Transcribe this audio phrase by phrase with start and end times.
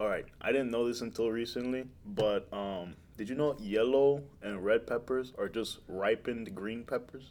[0.00, 4.64] All right, I didn't know this until recently, but um, did you know yellow and
[4.64, 7.30] red peppers are just ripened green peppers?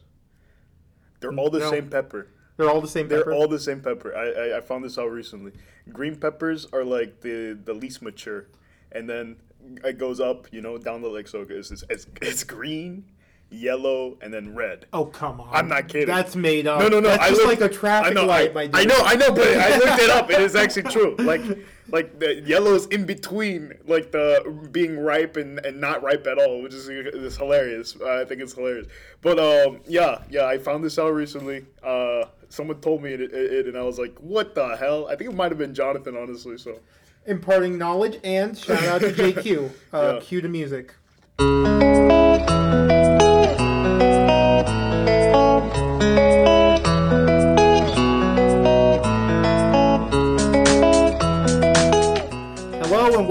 [1.19, 1.69] They're all the No.
[1.71, 2.27] same pepper.
[2.57, 3.33] They're all the same They're pepper.
[3.33, 4.15] all the same pepper.
[4.15, 5.53] I, I I found this out recently.
[5.93, 8.47] Green peppers are like the the least mature,
[8.91, 9.37] and then
[9.83, 13.05] it goes up, you know, down the like so it's it's, it's, it's green,
[13.49, 14.85] yellow, and then red.
[14.93, 15.49] oh come on!
[15.51, 16.07] I'm not kidding.
[16.07, 16.79] That's made up.
[16.81, 17.09] No, no, no.
[17.09, 18.75] That's I just looked- like a traffic I know, light, I, my dude.
[18.75, 20.29] I know, I know, but I looked it up.
[20.29, 21.15] It is actually true.
[21.19, 21.41] Like,
[21.89, 26.37] like the yellow is in between, like the being ripe and, and not ripe at
[26.37, 27.95] all, which is, is hilarious.
[28.01, 28.87] I think it's hilarious.
[29.21, 31.65] But um, yeah, yeah, I found this out recently.
[31.81, 35.07] Uh, someone told me it, it, it, and I was like, what the hell?
[35.07, 36.57] I think it might have been Jonathan, honestly.
[36.57, 36.79] So
[37.25, 39.69] Imparting knowledge and shout out to JQ.
[39.91, 40.19] Uh, Yeah.
[40.21, 40.93] Cue to music.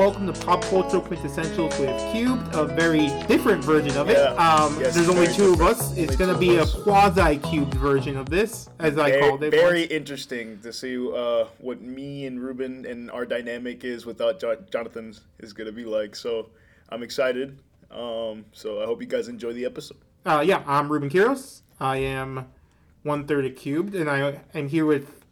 [0.07, 4.17] Welcome to Pop Culture Quintessentials with Qubed, a very different version of it.
[4.17, 4.35] Yeah.
[4.35, 5.81] Um, Yes, there's only two of different.
[5.81, 5.97] us.
[5.97, 9.51] It's going to be a quasi-Qubed version of this, as I very, called it.
[9.51, 9.91] very once.
[9.91, 15.13] interesting to see uh, what me and Ruben and our dynamic is without jo- Jonathan
[15.41, 16.15] is gonna be like.
[16.15, 16.51] So
[16.91, 17.59] I'm excited.
[17.91, 19.99] Um, so I hope you guys enjoy the episode.
[20.25, 21.63] Uh, yeah, I'm Ruben Quiros.
[21.81, 22.47] I am
[23.03, 25.26] one third of cubed, and I am here with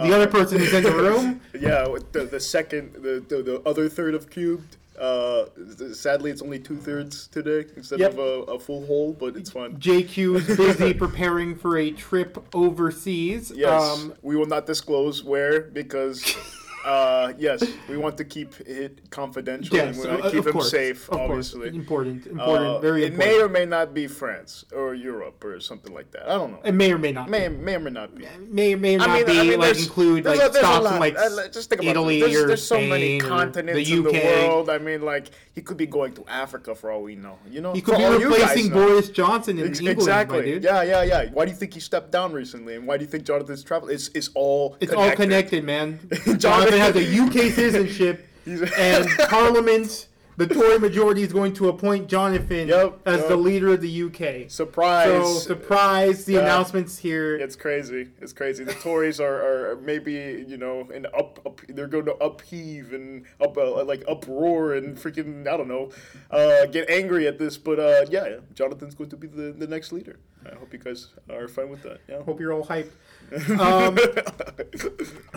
[0.00, 1.40] the other person who's in the room.
[1.60, 4.76] Yeah, with the, the second, the, the, the other third of Qubed.
[4.98, 5.44] Uh,
[5.92, 8.12] sadly, it's only two thirds today instead Yep.
[8.12, 9.76] of a, a full whole, but it's fine.
[9.76, 13.52] JQ is busy preparing for a trip overseas.
[13.54, 16.22] Yes, Um, we will not disclose where because,
[16.86, 20.52] uh, yes, we want to keep it confidential yes, and we want uh, to keep
[20.52, 21.60] course, safe, of obviously.
[21.70, 23.34] course, important, important, Uh, very it important.
[23.36, 26.24] may or may not be France or Europe or something like that.
[26.30, 26.60] I don't know.
[26.64, 27.28] it may or may not.
[27.28, 28.24] may may or may not be.
[28.48, 30.64] may or may not I mean, be I mean, like there's- include there's like there's
[30.64, 32.20] stops in like just think about Italy it.
[32.30, 34.70] There's, or there's so many Spain or continents the in the world.
[34.70, 37.38] I mean, like he could be going to Africa for all we know.
[37.50, 38.72] You know, He For could be you guys replacing.
[38.72, 40.58] Boris Johnson in Ex- England, exactly.
[40.58, 41.30] Yeah, yeah, yeah.
[41.32, 42.74] Why do you think he stepped down recently?
[42.76, 43.88] And why do you think Jonathan's travel?
[43.88, 45.98] It's it's all It's all connected, man.
[46.38, 52.68] Jonathan has a UK citizenship, and Parliament, the Tory majority is going to appoint Jonathan
[52.68, 53.28] Yep, as yep.
[53.28, 54.50] the leader of the UK.
[54.50, 55.06] Surprise!
[55.06, 56.26] So surprise!
[56.26, 56.40] The Yeah.
[56.40, 57.36] announcements here.
[57.36, 58.08] It's crazy.
[58.20, 58.62] It's crazy.
[58.62, 63.24] The Tories are, are maybe you know in up, up they're going to upheave and
[63.40, 65.90] up uh, like uproar and freaking I don't know,
[66.30, 67.56] uh, get angry at this.
[67.56, 70.18] But uh, yeah, yeah, Jonathan's going to be the, the next leader.
[70.52, 72.00] I hope you guys are fine with that.
[72.08, 72.22] Yeah.
[72.22, 72.90] Hope you're all hyped.
[73.60, 73.98] Um,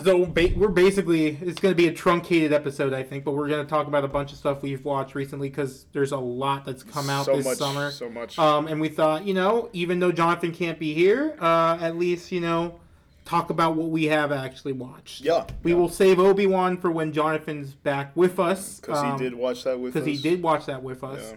[0.04, 3.48] so ba- we're basically it's going to be a truncated episode, I think, but we're
[3.48, 6.64] going to talk about a bunch of stuff we've watched recently because there's a lot
[6.64, 7.90] that's come out so this much, summer.
[7.90, 8.38] so much.
[8.38, 12.30] Um, and we thought, you know, even though Jonathan can't be here, uh, at least
[12.32, 12.78] you know,
[13.24, 15.22] talk about what we have actually watched.
[15.22, 18.78] yeah, We will save Obi Wan for when Jonathan's back with us.
[18.80, 20.02] because he did watch that with us.
[20.04, 21.34] Because he did watch that with us.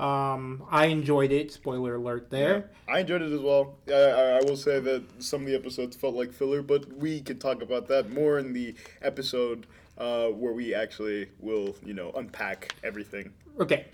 [0.00, 1.52] Um, I enjoyed it.
[1.52, 2.70] Spoiler alert there.
[2.88, 3.76] I enjoyed it as well.
[3.88, 7.20] I, I, I will say that some of the episodes felt like filler, but we
[7.20, 9.66] can talk about that more in the episode
[9.98, 13.32] uh, where we actually will, you know, unpack everything.
[13.60, 13.86] Okay,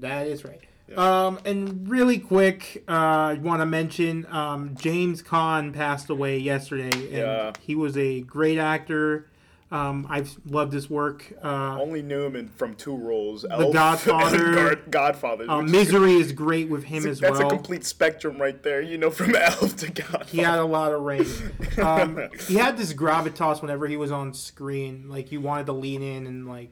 [0.00, 0.60] that is right.
[0.98, 6.90] Um, and really quick, uh, I want to mention um, James Caan passed away yesterday,
[6.90, 7.52] and Yeah.
[7.60, 9.28] he was a great actor.
[9.70, 11.32] Um, I've loved his work.
[11.42, 14.72] Uh, Only knew him in, from two roles: Elf Godfather.
[14.72, 15.50] and Godfather.
[15.50, 17.40] uh, is- Misery is great with him as That's well.
[17.40, 18.80] That's a complete spectrum right there.
[18.80, 20.24] You know, from Elf to Godfather.
[20.26, 21.28] he had a lot of range.
[21.82, 25.08] Um, he had this gravitas whenever he was on screen.
[25.08, 26.70] Like you wanted to lean in and like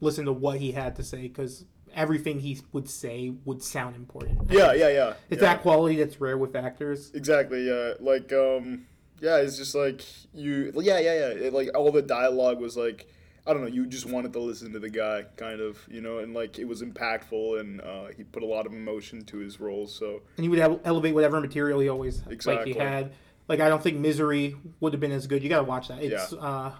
[0.00, 4.50] listen to what he had to say because everything he would say would sound important.
[4.50, 5.12] yeah, yeah, yeah.
[5.28, 5.52] It's yeah.
[5.54, 7.10] that quality that's rare with actors.
[7.12, 7.68] Exactly.
[7.68, 7.92] Yeah.
[8.00, 8.86] Like, um,
[9.22, 9.36] yeah.
[9.38, 10.02] It's just like
[10.34, 10.70] you.
[10.76, 11.46] Yeah, yeah, yeah.
[11.46, 13.06] It, like all the dialogue was like.
[13.44, 13.66] I don't know.
[13.66, 16.64] You just wanted to listen to the guy, kind of, you know, and like it
[16.64, 19.88] was impactful, and uh, he put a lot of emotion to his role.
[19.88, 22.74] So And he would ele- elevate whatever material he always like Exactly.
[22.74, 23.10] he had.
[23.48, 25.42] Like I don't think Misery would have been as good.
[25.42, 26.04] You got to watch that.
[26.04, 26.70] It's uh,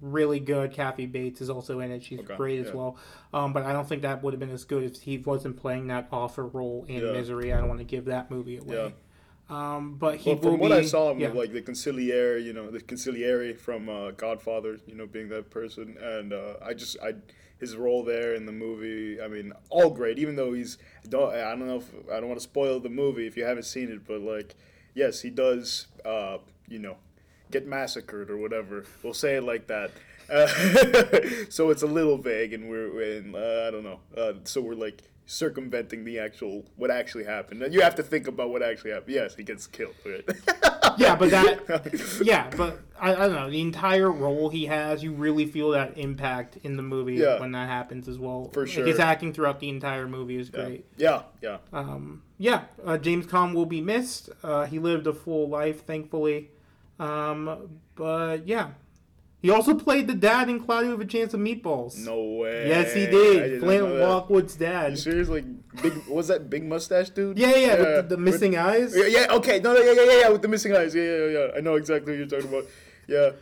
[0.00, 0.72] really good.
[0.72, 2.04] Kathy Bates is also in it.
[2.04, 2.74] She's Okay, great as yeah.
[2.74, 2.96] well.
[3.32, 5.88] Um, but I don't think that would have been as good if he wasn't playing
[5.88, 7.10] that author role in Yeah.
[7.10, 7.52] Misery.
[7.52, 8.94] I don't want to give that movie away.
[9.50, 11.28] Um, but he Well, from what be, I saw him yeah.
[11.28, 15.96] like the consigliere, you know, the consigliere from uh, Godfather, you know, being that person,
[16.00, 17.14] and uh, I just I
[17.58, 20.18] his role there in the movie, I mean, all great.
[20.18, 23.26] Even though he's don't I don't know if I don't want to spoil the movie
[23.26, 24.54] if you haven't seen it, but like
[24.94, 26.38] yes, he does, uh,
[26.68, 26.96] you know,
[27.50, 28.84] get massacred or whatever.
[29.02, 29.90] We'll say it like that.
[30.30, 30.46] Uh,
[31.50, 34.00] so it's a little vague, and we're in uh, I don't know.
[34.16, 37.62] Uh, so we're like circumventing the actual what actually happened.
[37.62, 39.14] And you have to think about what actually happened.
[39.14, 39.94] Yes, he gets killed.
[40.04, 40.24] Right?
[40.98, 43.50] yeah, but that, yeah, but I, I don't know.
[43.50, 47.40] The entire role he has, you really feel that impact in the movie Yeah.
[47.40, 48.50] when that happens as well.
[48.52, 48.86] For sure.
[48.86, 50.64] his acting throughout the entire movie is yeah.
[50.64, 50.86] great.
[50.96, 51.58] yeah, yeah.
[51.72, 54.28] Um, yeah, uh, James Caan will be missed.
[54.42, 56.50] Uh, he lived a full life, thankfully.
[56.98, 58.70] Um, but yeah,
[59.44, 61.98] he also played the dad in Cloudy with a Chance of Meatballs.
[62.02, 62.66] No way.
[62.66, 63.60] Yes, he did.
[63.60, 64.08] not Flint that.
[64.08, 64.98] Lockwood's You dad.
[64.98, 65.28] serious?
[65.28, 65.44] Like,
[65.82, 67.36] big, was that big mustache dude?
[67.38, 68.96] Yeah, yeah, with the, the With- missing eyes.
[68.96, 69.60] Yeah, yeah, okay.
[69.60, 70.94] No, no, yeah, yeah, yeah, with the missing eyes.
[70.94, 71.46] Yeah, yeah, yeah.
[71.58, 72.66] I know exactly what you're talking about.
[73.06, 73.32] Yeah.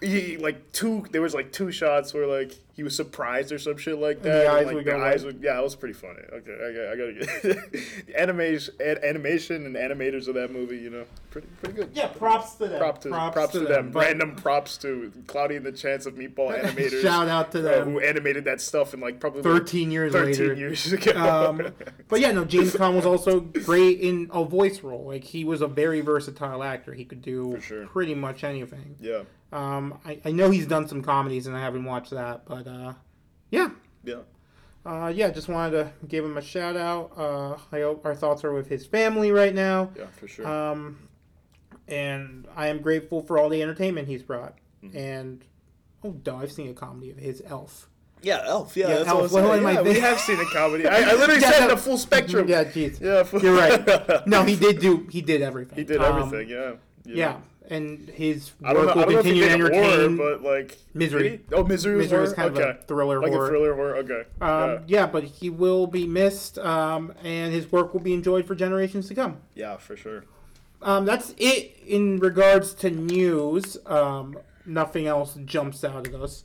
[0.00, 3.78] He, like two there was like two shots where like he was surprised or some
[3.78, 4.46] shit like the that.
[4.48, 6.20] eyes like, would the go eyes would yeah, it was pretty funny.
[6.30, 7.72] Okay, I, got- I gotta get
[8.06, 11.90] the animation an, animation and animators of that movie, you know, pretty pretty good.
[11.94, 12.78] Yeah, props to them.
[12.78, 13.90] Prop to, props, to, them.
[13.90, 17.00] but- Random props to Cloudy and the Chance of Meatball animators.
[17.00, 17.92] Shout out to uh, them.
[17.92, 20.54] who animated that stuff in like probably 13 years 13 later.
[20.54, 21.12] years ago.
[21.48, 21.72] um,
[22.08, 25.06] but yeah, no, James Caan was also great in a voice role.
[25.06, 26.92] Like he was a very versatile actor.
[26.92, 27.86] He could do sure.
[27.86, 28.96] pretty much anything.
[29.00, 29.22] yeah,
[29.56, 32.92] Um, I, I know he's done some comedies and I haven't watched that, but uh,
[33.50, 33.70] yeah,
[34.04, 34.20] yeah,
[34.84, 35.30] uh, yeah.
[35.30, 37.12] Just wanted to give him a shout out.
[37.16, 39.90] Uh, I hope our thoughts are with his family right now.
[39.96, 40.46] yeah, for sure.
[40.46, 40.98] Um,
[41.88, 44.56] and I am grateful for all the entertainment he's brought.
[44.84, 44.96] Mm-hmm.
[44.98, 45.44] And
[46.04, 47.88] oh, duh, I've seen a comedy of his, Elf.
[48.22, 48.76] yeah, Elf.
[48.76, 49.32] Yeah, yeah, that's Elf.
[49.32, 50.86] what I Yeah, we have seen a comedy.
[50.86, 51.74] I, I literally Yeah, said no.
[51.74, 52.48] the full spectrum.
[52.48, 53.00] Yeah, jeez.
[53.00, 54.26] Yeah, full- You're right.
[54.26, 55.06] No, he did do.
[55.10, 55.78] He did everything.
[55.78, 56.48] he did Um, everything.
[56.48, 56.72] Yeah.
[57.04, 57.38] Yeah.
[57.68, 58.94] And his I don't know.
[58.94, 60.16] work will know he continue to did horror, entertain.
[60.16, 61.28] but like Misery.
[61.48, 61.54] he?
[61.54, 61.98] Oh, misery.
[61.98, 62.50] Misery is horror?
[62.52, 63.46] kind of a thriller like horror.
[63.46, 63.96] a thriller horror.
[63.96, 64.22] Okay.
[64.40, 65.00] Um, yeah.
[65.00, 65.06] yeah.
[65.06, 69.14] but he will be missed, um, and his work will be enjoyed for generations to
[69.14, 69.38] come.
[69.54, 70.24] yeah, for sure.
[70.82, 73.78] Um, that's it in regards to news.
[73.86, 74.36] Um,
[74.66, 76.44] nothing else jumps out at us.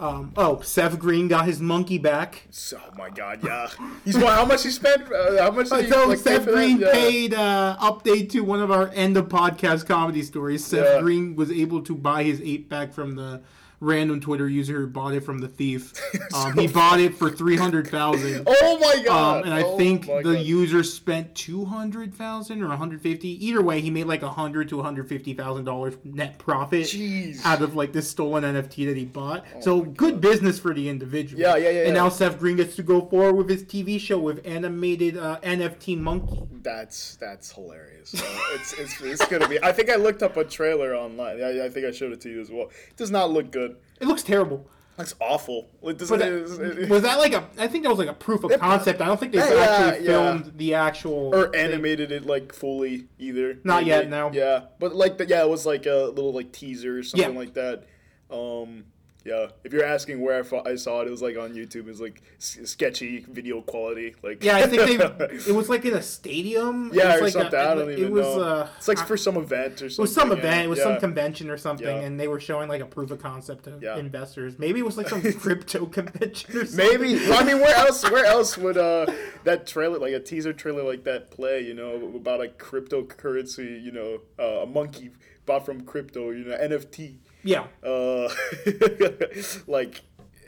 [0.00, 2.44] Um, oh, Seth Green got his monkey back.
[2.50, 3.68] So, oh my God, yeah.
[4.04, 4.32] He's what?
[4.32, 5.12] How much he spent?
[5.12, 6.46] Uh, how much did he So like, Seth?
[6.46, 6.90] Green Yeah.
[6.92, 10.64] paid uh, update to one of our end of podcast comedy stories.
[10.64, 11.00] Seth Yeah.
[11.02, 13.42] Green was able to buy his eight back from the
[13.80, 15.92] random Twitter user who bought it from the thief.
[16.32, 18.46] Um, he bought it for three hundred thousand.
[18.62, 19.38] Oh my God.
[19.38, 20.44] Um, and I Oh think the God.
[20.44, 23.44] user spent two hundred thousand or one hundred fifty.
[23.46, 26.82] Either way, he made like a hundred to one hundred fifty thousand dollars net profit
[26.82, 27.44] Jeez.
[27.44, 29.44] out of like this stolen NFT that he bought.
[29.60, 31.40] so good business for the individual.
[31.42, 32.02] Yeah, yeah, yeah, And yeah.
[32.02, 35.98] now Seth Green gets to go forward with his TV show with animated uh, NFT
[35.98, 36.42] monkey.
[36.62, 38.10] That's that's hilarious.
[38.10, 38.24] So
[38.54, 39.60] it's, it's it's gonna be.
[39.64, 41.42] I think I looked up a trailer online.
[41.42, 42.66] I, I think I showed it to you as well.
[42.88, 43.69] It does not look good.
[44.00, 44.66] It looks terrible.
[44.98, 45.68] Looks awful.
[45.82, 46.20] It doesn't.
[46.20, 47.48] It- that, it- was that like a?
[47.58, 49.00] I think that was like a proof of concept.
[49.00, 50.10] I don't think they Yeah, actually yeah.
[50.10, 51.60] filmed the actual or thing.
[51.72, 53.58] animated it like fully either.
[53.64, 53.88] Not Maybe.
[53.90, 54.30] yet, no.
[54.32, 57.38] Yeah, but like the, yeah, it was like a little like teaser or something Yeah.
[57.38, 57.84] like that.
[58.30, 58.84] Um,
[59.24, 59.48] yeah.
[59.64, 61.76] If you're asking where I, fo- I saw it, it was like on YouTube.
[61.76, 64.14] It was like s- sketchy video quality.
[64.22, 65.24] Like Yeah, I think they.
[65.48, 66.90] it was like in a stadium.
[66.94, 67.58] yeah, it or was like something.
[67.60, 68.42] A, I don't it even was, know.
[68.42, 69.98] Uh, it's like I- for some event or something.
[69.98, 70.64] It was some event.
[70.66, 70.84] It was yeah.
[70.84, 72.02] some convention or something, Yeah.
[72.02, 73.96] and they were showing like a proof of concept to Yeah.
[73.98, 74.58] investors.
[74.58, 77.00] Maybe it was like some crypto convention or something.
[77.00, 77.14] Maybe.
[77.28, 78.08] Well, I mean, where else?
[78.10, 79.06] Where else would uh
[79.44, 81.60] that trailer, like a teaser trailer like that, play?
[81.60, 83.82] You know, about a cryptocurrency.
[83.82, 85.10] You know, uh, a monkey
[85.46, 86.30] bought from crypto.
[86.30, 87.16] You know, NFT.
[87.42, 87.64] Yeah.
[87.82, 88.28] Uh,
[89.66, 90.02] like,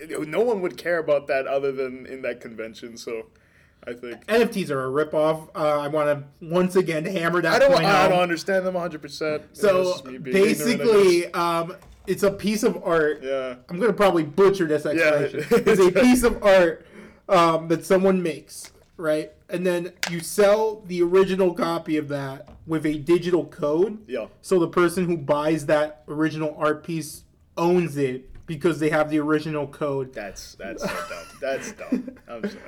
[0.09, 2.97] no one would care about that other than in that convention.
[2.97, 3.27] So,
[3.87, 5.49] I think NFTs are a ripoff.
[5.55, 7.73] Uh, I want to once again hammer that I don't.
[7.73, 9.03] point I don't understand them 100.
[9.03, 11.75] percent So basically, um,
[12.06, 13.21] it's a piece of art.
[13.23, 13.56] yeah.
[13.69, 14.91] I'm gonna probably butcher this Yeah.
[14.91, 15.47] explanation.
[15.67, 16.87] it's a piece of art
[17.28, 19.32] um, that someone makes, right?
[19.49, 23.99] And then you sell the original copy of that with a digital code.
[24.06, 24.28] Yeah.
[24.40, 27.25] So the person who buys that original art piece
[27.56, 30.14] owns it because they have the original code.
[30.14, 31.38] That's that's so dumb.
[31.40, 32.16] That's dumb.
[32.28, 32.62] I'm sorry.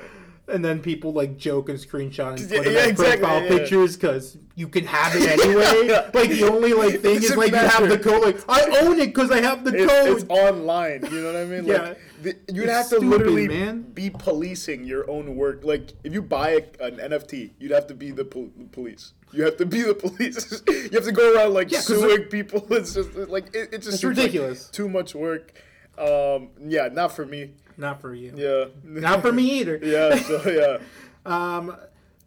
[0.47, 3.49] And then people like joke and screenshot and put yeah, their exactly, profile yeah.
[3.49, 5.89] pictures because you can have it anyway.
[6.15, 8.23] like the only like thing It is like you have the code.
[8.23, 10.17] Like I own it because I have the It's, code.
[10.19, 11.03] it's online.
[11.11, 11.65] You know what I mean?
[11.65, 11.81] Yeah.
[11.83, 13.83] Like, the, you'd It's have to stupid, literally man.
[13.83, 15.61] be policing your own work.
[15.65, 19.15] Like, if you buy a, an NFT, you'd have to be the pol- police.
[19.33, 20.63] You have to be the police.
[20.69, 22.67] you have to go around like Yeah, suing people.
[22.71, 24.69] It's just like it, it just It's seems like ridiculous.
[24.69, 25.53] too much work.
[25.97, 27.53] Um, yeah, not for me.
[27.77, 28.33] Not for you.
[28.37, 29.79] Yeah, Not for me either.
[29.83, 30.79] yeah, so yeah.
[31.27, 31.75] Um,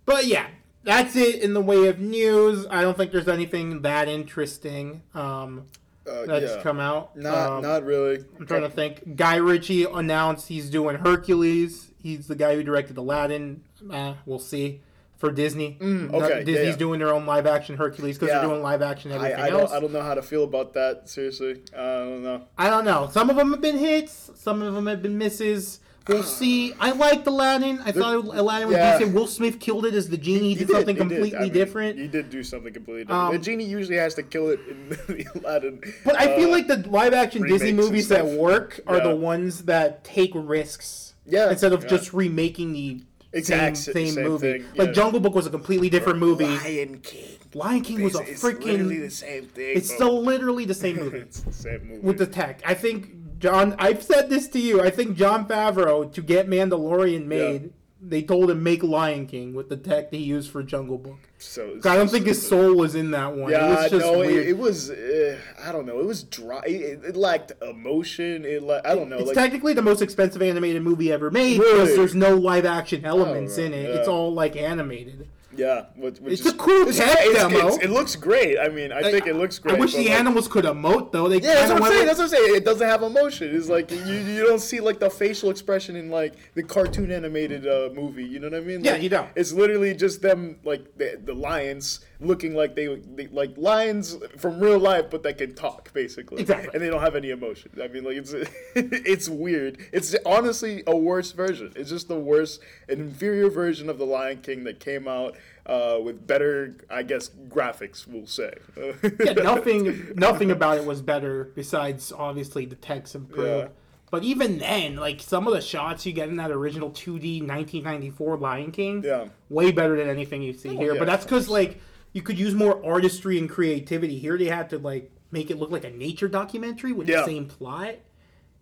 [0.06, 0.48] but yeah,
[0.84, 2.66] that's it in the way of news.
[2.68, 5.68] I don't think there's anything that interesting um,
[6.10, 6.62] Uh, that's yeah.
[6.64, 7.16] come out.
[7.16, 8.24] Not Um, not really.
[8.40, 9.16] I'm trying to think.
[9.16, 11.92] Guy Ritchie announced he's doing Hercules.
[12.02, 13.62] He's the guy who directed Aladdin.
[13.88, 14.82] Uh, we'll see
[15.18, 15.78] for Disney.
[15.80, 16.76] Mm, okay, yeah, Disney's yeah.
[16.76, 18.40] doing their own live action Hercules because Yeah.
[18.40, 19.72] they're doing live action I, everything I else.
[19.72, 21.10] don't I don't know how to feel about that.
[21.10, 22.44] Seriously, I don't know.
[22.58, 23.10] I don't know.
[23.12, 24.32] Some of them have been hits.
[24.36, 25.80] Some of them have been misses.
[26.08, 26.74] We'll see.
[26.80, 27.80] I liked Aladdin.
[27.84, 28.98] I thought Aladdin was yeah.
[28.98, 29.16] decent.
[29.16, 30.50] Will Smith killed it as the genie.
[30.50, 31.10] He, did, did, something he did.
[31.10, 31.98] completely I mean, different.
[32.00, 33.24] He did do something completely different.
[33.28, 35.82] Um, the genie usually has to kill it in the Aladdin.
[36.06, 39.04] But I feel uh, like the live action Disney movies that work are Yeah.
[39.10, 41.16] the ones that take risks.
[41.26, 41.90] Yeah, Instead of yeah.
[41.90, 43.02] just remaking the
[43.38, 44.60] Exact same, same, same movie.
[44.60, 44.94] thing, Like.
[44.94, 46.46] Jungle Book was a completely different movie.
[46.46, 47.38] Lion King.
[47.54, 48.30] Lion King was a freaking.
[48.30, 49.78] It's literally the same thing.
[49.78, 52.02] It's still literally the same movie it's the same movie.
[52.02, 52.62] with the tech.
[52.66, 53.76] I think John.
[53.80, 54.82] I've said this to you.
[54.82, 57.74] I think Jon Favreau to get Mandalorian made.
[58.00, 61.18] They told him make Lion King with the tech that he used for Jungle Book.
[61.40, 63.52] so I don't think his soul was in that one.
[63.52, 64.46] Yeah, it was just no, weird.
[64.46, 64.92] it, it was.
[64.92, 66.00] Uh, I don't know.
[66.00, 66.62] It was dry.
[66.68, 68.46] It, it lacked emotion.
[68.46, 69.18] It la- I don't know.
[69.18, 71.82] It's like technically the most expensive animated movie ever made Really?
[71.82, 73.90] because there's no live action elements in it.
[73.90, 73.96] yeah.
[73.96, 75.28] It's all like animated.
[75.58, 77.58] Yeah, which, which It's is- a cool it's, tech it's- demo.
[77.58, 78.58] it's- it looks great.
[78.60, 79.76] I mean, I think it looks great.
[79.76, 81.28] I wish the like, animals could emote though.
[81.28, 81.98] They Yeah, that's what I'm saying.
[82.00, 82.56] with- That's what I'm saying.
[82.56, 83.56] It doesn't have emotion.
[83.56, 87.68] It's like you, you don't see like the facial expression in like the cartoon animated
[87.68, 88.24] uh, movie.
[88.26, 88.84] You know what I mean?
[88.84, 89.30] Yeah, you don't.
[89.36, 94.60] It's literally just them like the, the lions looking like they, they like lions from
[94.60, 96.42] real life, but that can talk basically.
[96.42, 96.70] Exactly.
[96.74, 97.72] And they don't have any emotion.
[97.82, 98.34] I mean, like it's
[98.76, 99.78] it's weird.
[99.92, 101.72] It's honestly a worse version.
[101.76, 105.36] It's just the worst, an inferior version of the Lion King that came out.
[105.66, 108.54] Uh, with better, I guess, graphics, we'll say.
[109.20, 113.64] yeah, nothing, nothing about it was better besides obviously the text improved.
[113.64, 113.68] Yeah.
[114.10, 118.38] But even then, like some of the shots you get in that original 2D 1994
[118.38, 119.26] Lion King, Yeah.
[119.50, 120.94] way better than anything you see Oh, here.
[120.94, 121.82] yeah, but that's because like
[122.14, 124.18] you could use more artistry and creativity.
[124.18, 127.18] Here they had to like make it look like a nature documentary with Yeah.
[127.22, 127.96] the same plot.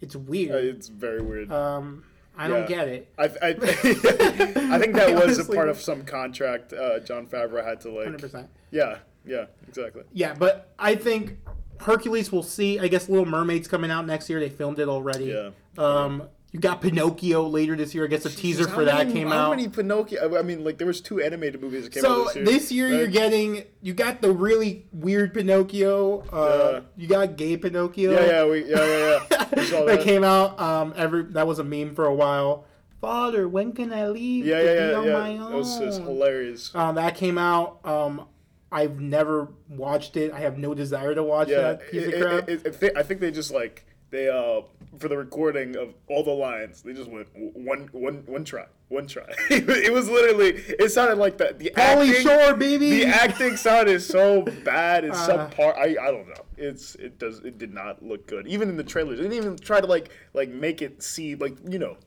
[0.01, 0.63] It's Uh, weird.
[0.75, 1.51] it's very weird.
[1.51, 2.03] Um,
[2.37, 3.07] I don't get it.
[3.17, 7.63] I, I, I think that I was a part of some contract uh, Jon Favreau
[7.63, 8.07] had to like.
[8.07, 8.47] 100%.
[8.71, 10.03] Yeah, yeah, exactly.
[10.11, 11.37] Yeah, but I think
[11.79, 12.77] Hercules will see.
[12.79, 14.39] I guess Little Mermaid's coming out next year.
[14.41, 15.25] They filmed it already.
[15.25, 15.51] Yeah.
[15.77, 16.23] Um,
[16.55, 18.05] you got Pinocchio later this year.
[18.05, 19.43] I guess a teaser How for that many- came how out.
[19.43, 20.37] How many Pinocchio?
[20.39, 22.45] I mean, like there was two animated movies that came so out this year.
[22.45, 26.21] this year you're getting you got the really weird Pinocchio.
[26.31, 26.79] Uh, Yeah.
[26.95, 28.13] You got gay Pinocchio.
[28.13, 29.45] Yeah, yeah, we, yeah, yeah, yeah.
[29.55, 30.01] That that.
[30.01, 30.57] came out.
[30.57, 32.63] Um, every that was a meme for a while.
[33.01, 35.43] Father, when can I leave Yeah, to yeah, be yeah, on my yeah.
[35.45, 35.53] own?
[35.53, 36.73] It was, it was hilarious.
[36.73, 37.85] Um, that came out.
[37.85, 38.27] Um,
[38.71, 40.31] I've never watched it.
[40.31, 42.49] I have no desire to watch Yeah, that piece it- of crap.
[42.49, 43.85] it- it- it thi- I think they just like
[44.15, 44.61] they uh
[44.97, 49.07] for the recording of all the lines they just went one one one try one
[49.07, 49.23] try.
[49.49, 52.91] it was literally it sounded like that the acting, Shore, baby.
[52.91, 55.03] The acting sounded so bad.
[55.03, 55.49] It's Uh.
[55.49, 55.75] subpar.
[55.75, 56.45] I I don't know.
[56.55, 58.47] It's it does it did not look good.
[58.47, 61.55] Even in the trailers, they didn't even try to like like make it see like
[61.67, 61.97] you know.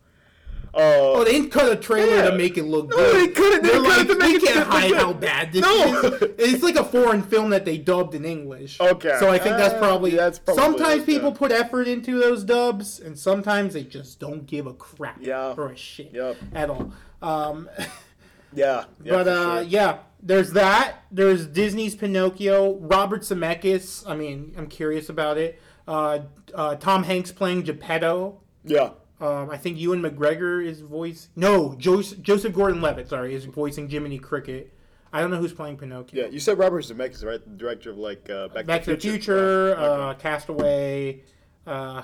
[0.74, 0.78] Uh,
[1.18, 2.30] Oh, they didn't cut a trailer Yeah.
[2.30, 3.16] to make it look No, good.
[3.16, 3.62] they couldn't.
[3.62, 6.00] They They're couldn't like, make we can't hide good." how bad this No.
[6.02, 6.22] is.
[6.38, 8.80] It's like a foreign film that they dubbed in English.
[8.80, 9.16] Okay.
[9.18, 10.10] So I think that's Uh, probably.
[10.10, 11.36] that's probably sometimes people yeah.
[11.38, 15.54] put effort into those dubs, and sometimes they just don't give a crap Yeah.
[15.56, 16.36] or a shit Yep.
[16.54, 16.92] at all.
[17.22, 17.68] Um,
[18.54, 19.12] yeah, yeah.
[19.12, 19.62] but uh, sure.
[19.64, 21.04] yeah, there's that.
[21.10, 22.74] There's Disney's Pinocchio.
[22.80, 24.04] Robert Zemeckis.
[24.06, 25.60] I mean, I'm curious about it.
[25.86, 26.20] Uh,
[26.54, 28.40] uh, Tom Hanks playing Geppetto.
[28.64, 28.90] yeah.
[29.20, 31.28] Um, I think Ewan McGregor is voice.
[31.34, 33.08] No, Joseph, Joseph Gordon-Levitt.
[33.08, 34.72] Sorry, is voicing Jiminy Cricket.
[35.12, 36.22] I don't know who's playing Pinocchio.
[36.22, 37.42] Yeah, you said Robert Zemeckis, right?
[37.42, 41.22] The director of like uh, Back, Back to the Future, uh, Castaway.
[41.66, 42.02] Uh,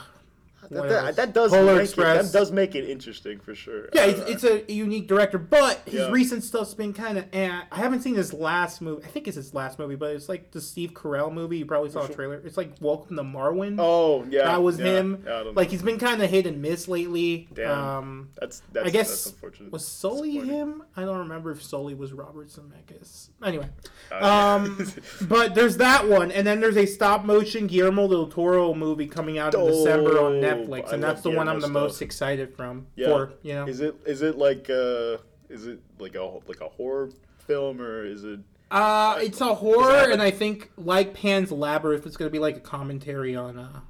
[0.71, 2.21] that, that, that does Polar make Express.
[2.29, 3.89] It, that does make it interesting for sure.
[3.93, 6.11] yeah, it's, it's a unique director, but his Yeah.
[6.11, 7.27] recent stuff's been kind of.
[7.33, 7.49] Eh.
[7.71, 9.05] I haven't seen his last movie.
[9.05, 11.59] I think it's his last movie, but it's like the Steve Carell movie.
[11.59, 12.41] You probably saw a trailer.
[12.45, 13.77] It's like Welcome to Marwen.
[13.79, 15.25] oh yeah, that was yeah, him.
[15.27, 15.71] Yeah, like know.
[15.73, 17.49] he's been kind of hit and miss lately.
[17.55, 17.71] Damn.
[17.79, 19.73] Um, that's that's I guess that's unfortunate.
[19.73, 20.83] was Sully him?
[20.97, 23.29] I don't remember if Sully was Robert Zemeckis.
[23.45, 23.69] Anyway,
[24.13, 24.87] Uh, um,
[25.23, 29.39] but there's that one, and then there's a stop motion Guillermo del Toro movie coming
[29.39, 30.41] out in December on Dope.
[30.59, 32.87] Netflix, and that's the one I'm the most excited from.
[32.97, 33.07] Yeah.
[33.09, 35.19] For you know, Is it is it like uh
[35.49, 38.41] is it like a like a horror film or is it?
[38.71, 42.57] uh, it's a horror, that- and I think like Pan's Labyrinth, it's gonna be like
[42.57, 43.59] a commentary on.
[43.59, 43.81] Uh,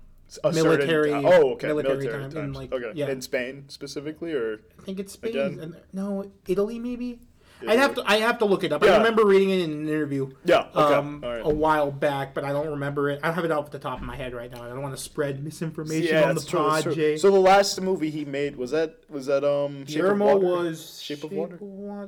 [0.43, 1.69] A Military- Certain, oh, okay.
[1.69, 2.57] military Military, time in, times.
[2.57, 2.91] like- okay.
[2.95, 3.09] yeah.
[3.09, 5.61] In Spain specifically, or I think it's Spain.
[5.61, 7.21] And, no, Italy maybe.
[7.69, 8.03] I'd have to.
[8.07, 8.83] I have to look it up.
[8.83, 10.31] I remember reading it in an interview.
[10.45, 10.67] yeah.
[10.75, 10.95] Okay.
[10.95, 11.43] um, right.
[11.45, 13.21] a while back, but I don't remember it.
[13.23, 14.63] I don't have it off the top of my head right now.
[14.63, 16.83] I don't want to spread misinformation yeah, on the true, pod.
[16.85, 20.39] So the last movie he made was that was that um Shape of Water?
[20.39, 21.59] was Shape of Water?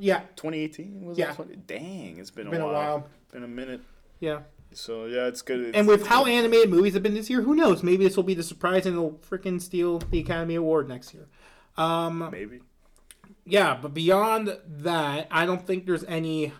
[0.01, 1.31] Yeah, 2018 was Yeah.
[1.31, 1.37] it?
[1.37, 1.57] 20?
[1.67, 2.99] Dang, it's been, been a, a while.
[2.99, 3.09] while.
[3.33, 3.81] Been a minute.
[4.21, 4.41] Yeah,
[4.73, 5.61] So yeah, it's good.
[5.61, 7.83] It's, and with how animated movies have been this year, who knows?
[7.83, 11.29] Maybe this will be the surprise and it'll freaking steal the Academy Award next year.
[11.77, 12.61] Um, maybe.
[13.47, 16.53] Yeah, but beyond that, I don't think there's any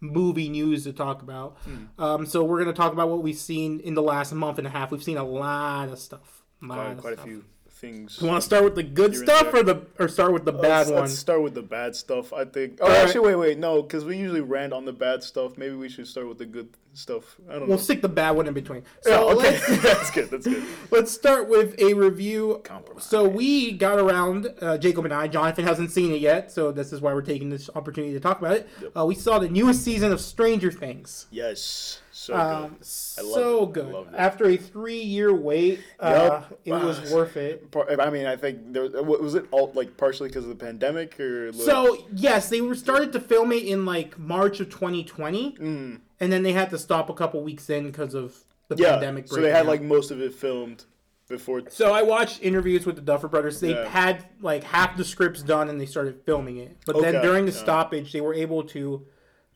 [0.00, 1.56] movie news to talk about.
[1.64, 1.84] Hmm.
[2.02, 4.70] Um, so we're gonna talk about what we've seen in the last month and a
[4.70, 4.90] half.
[4.90, 6.42] We've seen a lot of stuff.
[6.62, 8.18] A lot Quite, of quite a few things.
[8.20, 10.62] You want to start with the good stuff or the or start with the bad
[10.62, 11.00] let's, one?
[11.00, 12.32] let's start with the bad stuff.
[12.32, 12.78] I think.
[12.80, 12.98] Oh, All right.
[12.98, 15.58] actually, wait, wait, no, because we usually rant on the bad stuff.
[15.58, 17.36] Maybe we should start with the good stuff.
[17.48, 17.82] I don't We'll know.
[17.82, 18.82] stick the bad one in between.
[19.06, 20.30] Yeah, So okay, let's that's good.
[20.30, 20.62] That's good.
[20.90, 22.60] let's start with a review.
[22.64, 23.04] Compromise.
[23.04, 25.28] So we got around uh, Jacob and I.
[25.28, 28.38] Jonathan hasn't seen it yet, so this is why we're taking this opportunity to talk
[28.38, 28.68] about it.
[28.96, 31.26] Uh, we saw the newest season of Stranger Things.
[31.30, 32.52] Yes, so Um, good.
[32.52, 33.72] I loved so it.
[33.72, 33.86] Good.
[33.92, 34.16] loved it.
[34.18, 36.10] After a three-year wait, uh,
[36.50, 36.58] Yup.
[36.64, 37.14] it was Ah.
[37.16, 37.70] worth it.
[37.70, 40.64] Par- I mean, I think there was, was it all like partially because of the
[40.64, 44.68] pandemic or like- So yes, they were started to film it in like March of
[44.70, 46.00] 2020, Mm.
[46.22, 48.36] And then they had to stop a couple weeks in because of
[48.68, 48.92] the yeah.
[48.92, 49.26] pandemic.
[49.26, 50.84] So they had breaking like most of it filmed
[51.28, 51.62] before.
[51.68, 53.58] So I watched interviews with the Duffer Brothers.
[53.58, 53.88] They Yeah.
[53.88, 56.76] had like half the scripts done, and they started filming it.
[56.86, 57.58] But then during the yeah.
[57.58, 59.04] stoppage, they were able to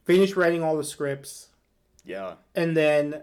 [0.04, 1.50] finish writing all the scripts
[2.04, 3.22] Yeah, and then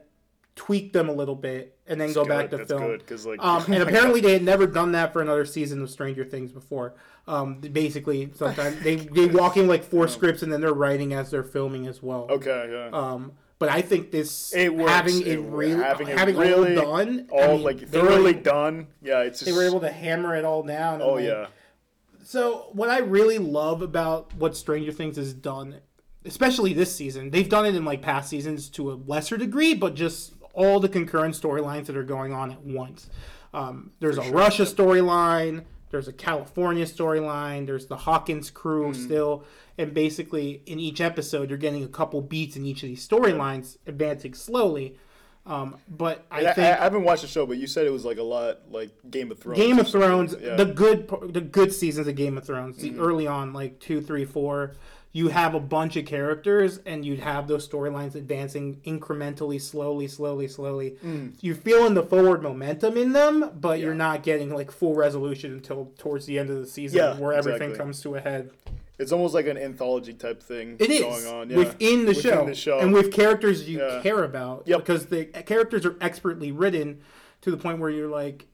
[0.56, 2.82] tweak them a little bit, and then That's go back good, to that's film.
[2.84, 5.90] good because like Um, and apparently they had never done that for another season of
[5.90, 6.94] Stranger Things before.
[7.28, 11.32] Um, basically, sometimes they they walk in like four scripts and then they're writing as
[11.32, 12.28] they're filming as well.
[12.30, 12.90] Okay, yeah.
[12.98, 14.92] Um, but I think this It works.
[14.92, 18.34] having it, It- really having having, it really all done, all I mean, like thoroughly
[18.34, 18.88] done.
[19.02, 21.02] Yeah, it's just They were able to hammer it all down.
[21.02, 21.48] Oh like, yeah,
[22.24, 25.78] So what I really love about what Stranger Things has done,
[26.26, 29.96] especially this season, they've done it in like past seasons to a lesser degree, but
[29.96, 33.10] just all the concurrent storylines that are going on at once.
[33.54, 35.66] Um, there's a Russia storyline.
[35.92, 37.66] There's a California storyline.
[37.68, 38.94] There's the Hawkins crew Hmm.
[38.94, 39.44] still,
[39.78, 43.78] and basically in each episode, you're getting a couple beats in each of these storylines,
[43.86, 44.98] advancing slowly.
[45.46, 47.92] Um, but I I, I, think I haven't watched the show, but you said it
[47.92, 49.60] was like a lot like Game of Thrones.
[49.60, 49.88] Game of.
[49.90, 50.56] Thrones, Yeah.
[50.56, 53.02] the good the good seasons of Game of Thrones, the Mm-hmm.
[53.02, 54.76] early on, like two, three, four,
[55.16, 60.48] you have a bunch of characters and you'd have those storylines advancing incrementally, slowly, slowly,
[60.48, 60.98] slowly.
[61.06, 61.34] Mm.
[61.40, 65.92] You're feeling the forward momentum in them, but you're not getting like full resolution until
[66.00, 67.78] towards the end of the season Yeah, where everything exactly.
[67.78, 68.50] comes to a head.
[68.98, 71.50] It's almost like an anthology type thing It is going on.
[71.50, 71.58] Yeah.
[71.58, 72.80] within, the, Within show, the show.
[72.80, 74.02] and with characters you Yeah.
[74.02, 74.80] care about Yep.
[74.80, 77.02] because the characters are expertly written
[77.42, 78.48] to the point where you're like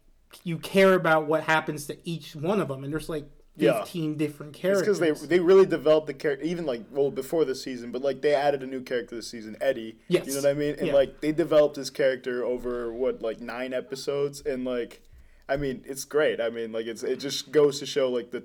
[0.44, 3.26] you care about what happens to each one of them, and there's like
[3.62, 3.84] Yeah.
[3.84, 5.00] 15 different It's characters.
[5.00, 8.22] because they they really developed the character, even like well before the season, but like
[8.22, 9.98] they added a new character this season, Eddie.
[10.08, 10.28] Yes.
[10.28, 10.76] You know what I mean?
[10.78, 10.94] And Yeah.
[10.94, 15.02] like they developed his character over what like nine episodes, and like,
[15.50, 16.40] I mean, it's great.
[16.40, 18.44] I mean, like it's it just goes to show like the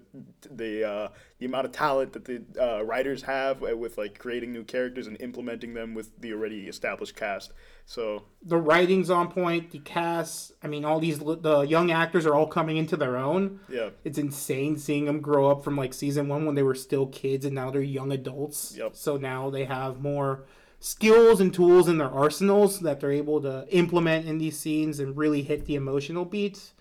[0.51, 4.65] the uh, the amount of talent that the uh, writers have with like creating new
[4.65, 7.53] characters and implementing them with the already established cast.
[7.85, 10.53] So the writing's on point, the cast.
[10.63, 13.61] I mean, all these the young actors are all coming into their own.
[13.69, 17.07] yeah, It's insane seeing them grow up from like season one when they were still
[17.07, 18.75] kids and now they're young adults.
[18.77, 18.97] Yep.
[18.97, 20.45] So now they have more
[20.81, 25.17] skills and tools in their arsenals that they're able to implement in these scenes and
[25.17, 26.74] really hit the emotional beats.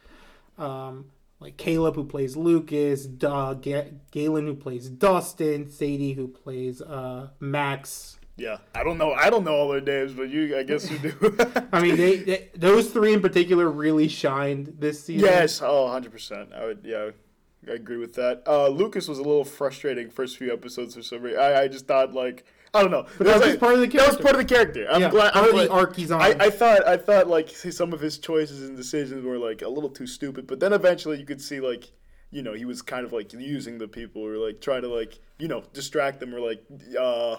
[0.58, 1.06] Um,
[1.40, 7.30] like Caleb, who plays Lucas, Doug, Ga- Gaten, who plays Dustin, Sadie, who plays uh,
[7.42, 8.18] Max.
[8.38, 8.58] yeah.
[8.74, 9.12] I don't know.
[9.12, 11.38] I don't know all their names, but you, I guess you do.
[11.74, 15.28] I mean, they, they those three in particular really shined this season.
[15.28, 16.54] Yes, oh, 100%.
[16.54, 17.10] I would, yeah,
[17.68, 18.44] I agree with that.
[18.48, 21.40] Uh, Lucas was a little frustrating first few episodes for some reason.
[21.42, 23.06] I, I just thought, like, I don't know.
[23.20, 24.24] But that was like- part of the That was character.
[24.24, 24.88] part of the character.
[24.90, 25.34] I'm Yeah, glad.
[25.34, 26.22] part I'm of the arc he's on.
[26.22, 29.70] I, I thought, I thought, like, some of his choices and decisions were, like, a
[29.70, 30.48] little too stupid.
[30.48, 31.92] But then eventually you could see, like,
[32.32, 35.20] you know, he was kind of, like, using the people or, like, trying to, like,
[35.38, 36.64] you know, distract them or, like,
[37.00, 37.36] uh,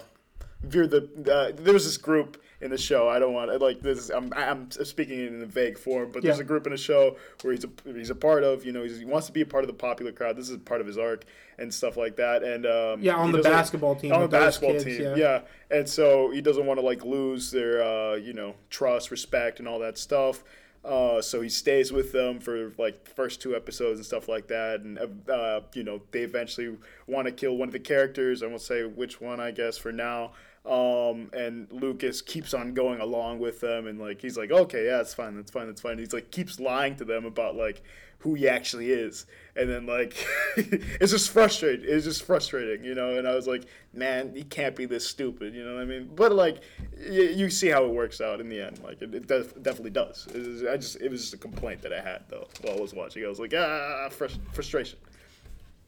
[0.61, 3.81] veer the uh, there was this group in the show i don't want to like
[3.81, 7.17] this I'm, I'm speaking in a vague form but there's a group in the show
[7.43, 9.45] where he's a he's a part of you know he's, he wants to be a
[9.45, 11.25] part of the popular crowd this is part of his arc
[11.57, 14.83] and stuff like that and um, Yeah, on the basketball team on the basketball kids,
[14.85, 15.15] team yeah.
[15.15, 15.41] yeah
[15.71, 19.67] and so he doesn't want to like lose their uh, you know trust respect and
[19.67, 20.43] all that stuff
[20.85, 24.47] uh, so he stays with them for like the first two episodes and stuff like
[24.47, 28.43] that, and uh, you know they eventually want to kill one of the characters.
[28.43, 30.33] I won't say which one, I guess, for now.
[30.65, 34.97] Um, and Lucas keeps on going along with them, and like he's like, okay, yeah,
[34.97, 35.99] that's fine, that's fine, that's fine.
[35.99, 37.83] He's like keeps lying to them about like
[38.19, 40.15] who he actually is, and then like
[40.57, 41.85] it's just frustrating.
[41.87, 43.15] It's just frustrating, you know.
[43.17, 46.09] And I was like, man, he can't be this stupid, you know what I mean?
[46.15, 46.61] But like,
[46.97, 48.79] y- you see how it works out in the end.
[48.83, 50.27] Like it, it def- definitely does.
[50.67, 53.23] I just it was just a complaint that I had though while I was watching.
[53.23, 54.97] I was like, ah, frus- frustration.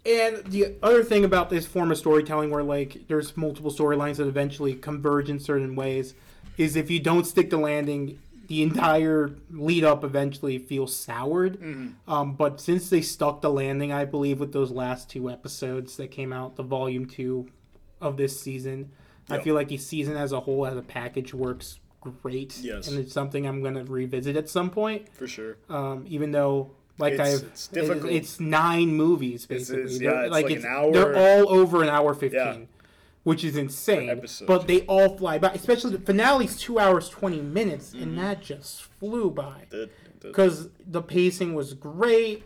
[0.08, 4.28] And the other thing about this form of storytelling, where like there's multiple storylines that
[4.28, 6.14] eventually converge in certain ways,
[6.58, 8.18] is if you don't stick the landing,
[8.48, 11.62] the entire lead up eventually feels soured.
[12.08, 16.12] Um, but since they stuck the landing, I believe with those last two episodes that
[16.12, 17.50] came out, the volume two
[18.00, 18.92] of this season,
[19.30, 22.58] I feel like the season as a whole, as a package, works great.
[22.60, 22.88] Yes.
[22.88, 25.10] and it's something I'm gonna revisit at some point.
[25.14, 25.58] For sure.
[25.68, 28.12] Um, even though Like It's- I've, it's difficult.
[28.12, 29.84] It's, nine movies basically.
[29.84, 32.66] it's- yeah, it's like an hour- They're all over an hour fifteen, Yeah.
[33.24, 34.22] which is insane.
[34.48, 35.50] But they all fly by.
[35.52, 38.04] Especially the finale's two hours twenty minutes, Mm-hmm.
[38.04, 39.68] and that just flew by
[40.22, 42.44] because the pacing was great.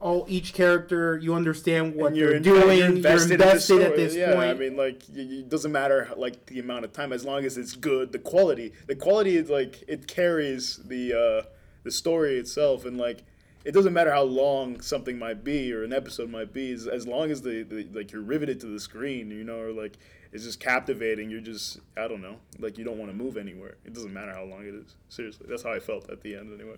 [0.00, 2.60] All each character, you understand what you're they're in- doing.
[2.78, 4.50] you're You're invested, invested, in at this yeah, point.
[4.50, 7.74] I mean, like, it doesn't matter like the amount of time as long as it's
[7.74, 8.12] good.
[8.12, 11.48] The quality, the quality is like it carries the uh,
[11.84, 13.22] the story itself, and like
[13.64, 17.06] it doesn't matter how long something might be or an episode might be, as, as
[17.06, 19.96] long as the, the like you're riveted to the screen, you know, or like
[20.32, 21.30] it's just captivating.
[21.30, 23.76] You're just I don't know, like you don't want to move anywhere.
[23.84, 24.94] It doesn't matter how long it is.
[25.08, 26.76] Seriously, that's how I felt at the end anyway.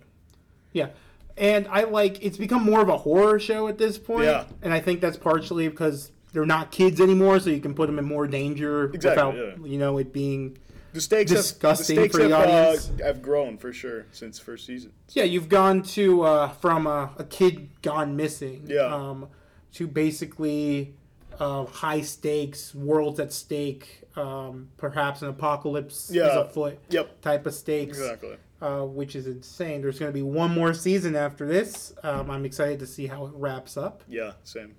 [0.71, 0.89] Yeah.
[1.37, 4.25] And I like it's become more of a horror show at this point.
[4.25, 4.45] Yeah.
[4.61, 7.97] And I think that's partially because they're not kids anymore, so you can put them
[7.99, 9.09] in more danger Exactly,
[9.41, 9.65] without yeah.
[9.65, 10.57] you know it being
[10.93, 12.91] The stakes Disgusting have, the for the have, audience.
[13.01, 14.91] Uh, have grown for sure since first season.
[15.09, 18.93] Yeah, you've gone to uh, from a, a kid gone missing, Yeah.
[18.93, 19.27] um,
[19.73, 20.95] to basically
[21.39, 27.53] uh, high stakes, worlds at stake, um, perhaps an apocalypse is afoot Yep, type of
[27.53, 28.37] stakes, exactly.
[28.61, 29.81] uh, which is insane.
[29.83, 31.93] There's going to be one more season after this.
[32.01, 34.03] Um, I'm excited to see how it wraps up.
[34.07, 34.73] Yeah, same.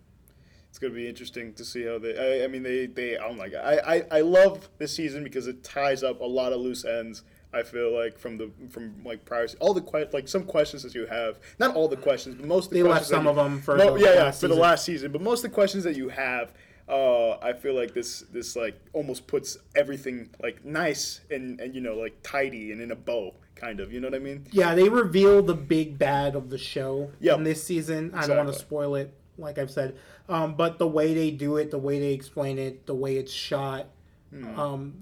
[0.78, 2.16] It's gonna be interesting to see how they.
[2.16, 3.16] I, I mean, they they.
[3.16, 6.52] Oh my god, I, I I love this season because it ties up a lot
[6.52, 7.24] of loose ends.
[7.52, 10.94] I feel like from the from like prior all the que- like some questions that
[10.94, 13.34] you have, not all the questions, but most of the They left some you- of
[13.34, 14.62] them for the yeah, yeah, last for the season.
[14.62, 15.10] last season.
[15.10, 16.52] But most of the questions that you have,
[16.88, 21.80] uh, I feel like this this like almost puts everything like nice and and you
[21.80, 23.92] know like tidy and in a bow, kind of.
[23.92, 24.46] You know what I mean?
[24.52, 27.38] Yeah, they reveal the big bad of the show Yep.
[27.38, 28.12] in this season.
[28.14, 29.96] I don't want to spoil it, like I've said.
[30.28, 33.32] Um, but the way they do it, the way they explain it, the way it's
[33.32, 33.86] shot,
[34.30, 34.60] Hmm.
[34.60, 34.94] um,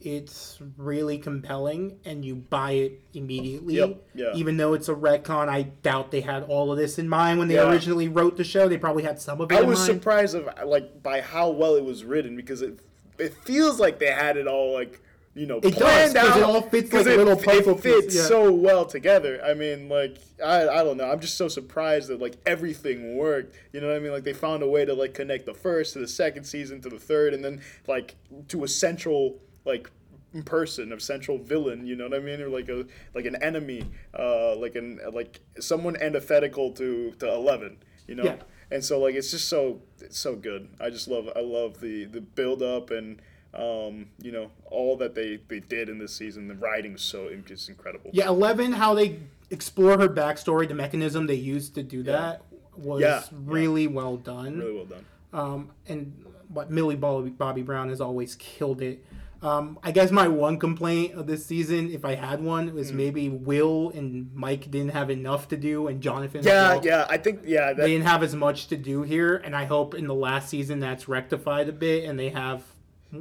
[0.00, 3.74] it's really compelling, and you buy it immediately.
[3.74, 4.32] Yep, yeah.
[4.34, 7.48] Even though it's a retcon, I doubt they had all of this in mind when
[7.48, 7.70] they Yeah.
[7.70, 8.66] originally wrote the show.
[8.68, 9.86] They probably had some of it I in was mind.
[10.00, 12.78] surprised of like by how well it was written because it
[13.18, 15.02] it feels like they had it all like
[15.34, 17.82] you know It does, planned 'cause out it all fits like it, little puzzle It
[17.82, 18.22] fits yeah.
[18.22, 19.40] so well together.
[19.44, 21.08] I mean, like I I don't know.
[21.10, 23.54] I'm just so surprised that like everything worked.
[23.72, 24.12] You know what I mean?
[24.12, 26.88] Like they found a way to like connect the first to the second season to
[26.88, 28.16] the third, and then like
[28.48, 29.88] to a central like
[30.44, 31.86] person, a central villain.
[31.86, 32.40] You know what I mean?
[32.40, 33.84] Or like a like an enemy,
[34.18, 37.76] uh, like an like someone antithetical to to Eleven.
[38.08, 38.24] You know.
[38.24, 38.36] Yeah.
[38.72, 40.68] And so like it's just so it's so good.
[40.80, 43.20] I just love I love the the build up and
[43.54, 46.48] um, you know all that they they did in this season.
[46.48, 48.10] The writing is so it's incredible.
[48.12, 49.18] Yeah, Eleven, how they
[49.50, 52.42] explore her backstory, the mechanism they used to do that
[52.76, 53.38] was Yeah, yeah.
[53.44, 54.58] really well done.
[54.58, 55.04] Really well done.
[55.32, 59.04] Um, and what Millie Bobby, Bobby Brown has always killed it.
[59.42, 62.74] Um, I guess my one complaint of this season, if I had one, Mm.
[62.74, 66.42] was maybe Will and Mike didn't have enough to do, and Jonathan.
[66.44, 66.84] Yeah, well.
[66.84, 67.06] yeah.
[67.08, 67.72] I think yeah.
[67.72, 70.78] They didn't have as much to do here, and I hope in the last season
[70.78, 72.62] that's rectified a bit, and they have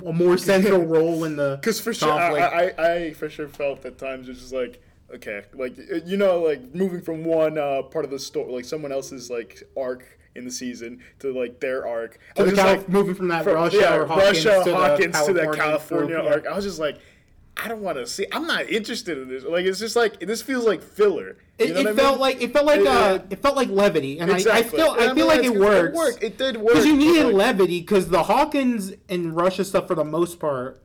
[0.06, 2.46] a more central role in the Because for sure, conflict.
[2.80, 4.82] I, I, I for sure felt at times it's just like,
[5.14, 5.76] okay, like
[6.06, 9.64] you know, like moving from one uh, part of the story, like someone else's like
[9.78, 12.20] arc in the season to like their arc.
[12.36, 14.72] To the just Calif- like, moving from that from- Russia yeah, or Hawkins Russia, to
[14.72, 16.46] the to the California California arc.
[16.48, 17.00] I was just like,
[17.62, 18.26] I don't want to see.
[18.32, 19.44] I'm not interested in this.
[19.44, 21.38] Like it's just like this feels like filler.
[21.58, 22.20] It, it I felt mean?
[22.22, 22.90] like it felt like Yeah.
[22.98, 25.56] uh, it felt like levity, and I, I feel And I mean, feel like it
[25.56, 25.96] works.
[25.96, 26.24] worked.
[26.24, 26.68] It did work.
[26.68, 30.82] Because you needed like, levity, because the Hawkins and Russia stuff, for the most part,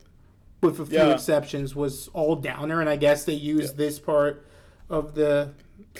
[0.61, 1.13] with a few Yeah.
[1.13, 4.45] exceptions, was all downer, and I guess they used this part
[4.89, 5.51] of the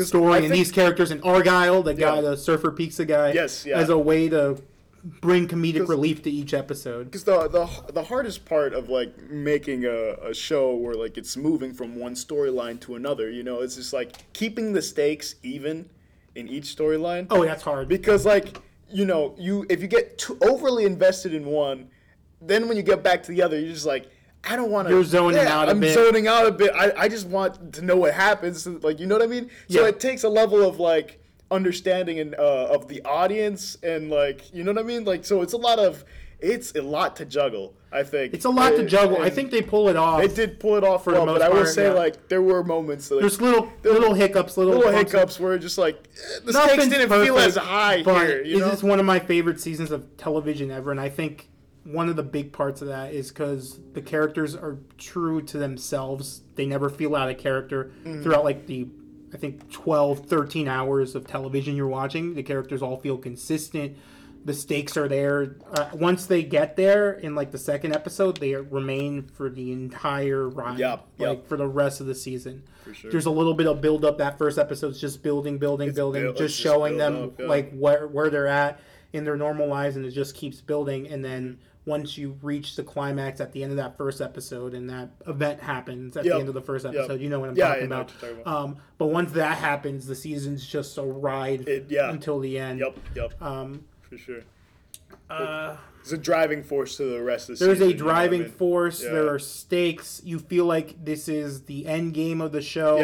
[0.03, 3.65] story I and think- these characters and Argyle, the guy, the Surfer Pizza guy, Yes,
[3.65, 3.77] yeah.
[3.77, 4.57] as a way to
[5.21, 7.05] bring comedic relief to each episode.
[7.05, 11.37] Because the, the the hardest part of like making a, a show where like it's
[11.37, 15.89] moving from one storyline to another, you know, it's just like keeping the stakes even
[16.33, 17.27] in each storyline.
[17.29, 17.87] Oh, that's hard.
[17.87, 18.59] Because like
[18.91, 21.89] you know, you if you get too overly invested in one,
[22.41, 24.09] then when you get back to the other, you're just like.
[24.47, 24.93] I don't want to.
[24.93, 25.95] You're zoning out a I'm bit.
[25.95, 26.71] zoning out a bit.
[26.75, 28.67] I, I just want to know what happens.
[28.67, 29.49] Like you know what I mean.
[29.69, 29.87] So Yeah.
[29.87, 31.19] it takes a level of like
[31.51, 35.03] understanding and uh, of the audience and like you know what I mean.
[35.05, 36.03] Like so, it's a lot of
[36.39, 37.75] it's a lot to juggle.
[37.91, 39.21] I think It's a lot to juggle.
[39.21, 40.19] I think they pull it off.
[40.19, 41.93] they did pull it off for the well, most but I will say yeah.
[41.93, 45.77] like there were moments that, like, There's little little hiccups, little, little hiccups where just
[45.77, 48.43] like eh, the stakes didn't feel as high but here.
[48.43, 48.71] You it know?
[48.71, 51.49] is one of my favorite seasons of television ever, and I think
[51.85, 56.41] one of the big parts of that is because the characters are true to themselves.
[56.55, 58.23] They never feel out of character Mm.
[58.23, 58.87] throughout like the
[59.35, 62.35] I think 12, 13 hours of television you're watching.
[62.35, 63.97] The characters all feel consistent.
[64.45, 65.55] the stakes are there.
[65.73, 70.47] Uh, once they get there in like the second episode, they remain for the entire
[70.47, 71.29] ride, Yep, yep.
[71.29, 72.61] like for the rest of the season.
[72.83, 73.09] For sure.
[73.11, 74.19] There's a little bit of build up.
[74.19, 77.39] That first episode's just building, building, It's building, build- just it's just showing them up,
[77.39, 77.47] yeah.
[77.47, 78.79] like where where they're at
[79.13, 81.07] in their normal lives, and it just keeps building.
[81.07, 84.89] And then once you reach the climax at the end of that first episode, and
[84.89, 86.95] that event happens at Yep, the end of the first yep.
[86.95, 88.05] episode, you know what I'm Yeah, I talking know about.
[88.11, 88.63] what you're talking about.
[88.63, 92.09] Um, but once that happens, the season's just a ride It- yeah.
[92.09, 92.79] until the end.
[92.79, 94.41] Yep, yep, Um, for sure.
[95.29, 97.67] uh, It's a driving force to the rest of the season.
[97.67, 97.93] there's season.
[97.93, 98.51] a you know I driving mean?
[98.51, 99.03] force.
[99.03, 99.11] Yeah.
[99.11, 100.21] There are stakes.
[100.23, 102.99] You feel like this is the end game of the show.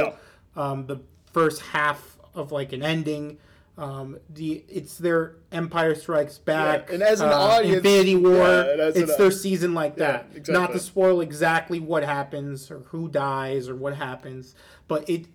[0.56, 0.62] Yeah.
[0.62, 0.98] Um, the
[1.34, 3.38] first half of like an ending.
[3.78, 6.90] Um, the it's their Empire Strikes Back.
[6.90, 8.34] Yeah, and as an uh, audience- Infinity War.
[8.38, 10.50] yeah, it's an- their season like Yeah, that.
[10.50, 14.56] Not to spoil exactly what happens or who dies or what happens,
[14.88, 15.26] but it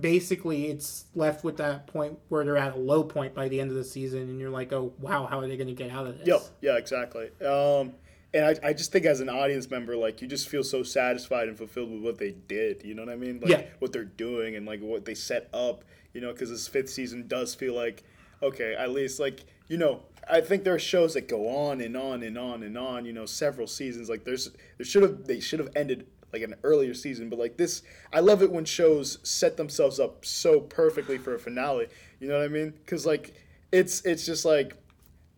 [0.00, 3.70] basically it's left with that point where they're at a low point by the end
[3.70, 6.06] of the season, and you're like, oh wow, how are they going to get out
[6.06, 6.26] of this?
[6.26, 6.42] Yep.
[6.62, 7.28] Yeah, exactly.
[7.46, 7.92] Um,
[8.34, 11.48] and I, I just think as an audience member, like you just feel so satisfied
[11.48, 12.82] and fulfilled with what they did.
[12.84, 13.38] You know what I mean?
[13.40, 13.62] Like Yeah.
[13.78, 15.84] what they're doing and like what they set up.
[16.14, 18.02] You know, because this fifth season does feel like
[18.42, 20.02] okay, at least like you know.
[20.26, 23.04] I think there are shows that go on and on and on and on.
[23.04, 24.08] You know, several seasons.
[24.08, 27.56] Like there's there should have they should have ended like an earlier season, but like
[27.56, 31.88] this, I love it when shows set themselves up so perfectly for a finale.
[32.18, 32.70] You know what I mean?
[32.70, 33.34] Because like
[33.70, 34.76] it's it's just like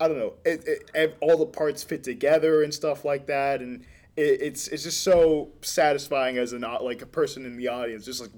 [0.01, 3.85] I don't know, it, it, all the parts fit together and stuff like that, and
[4.17, 8.21] it, it's it's just so satisfying as an like a person in the audience, just
[8.21, 8.31] like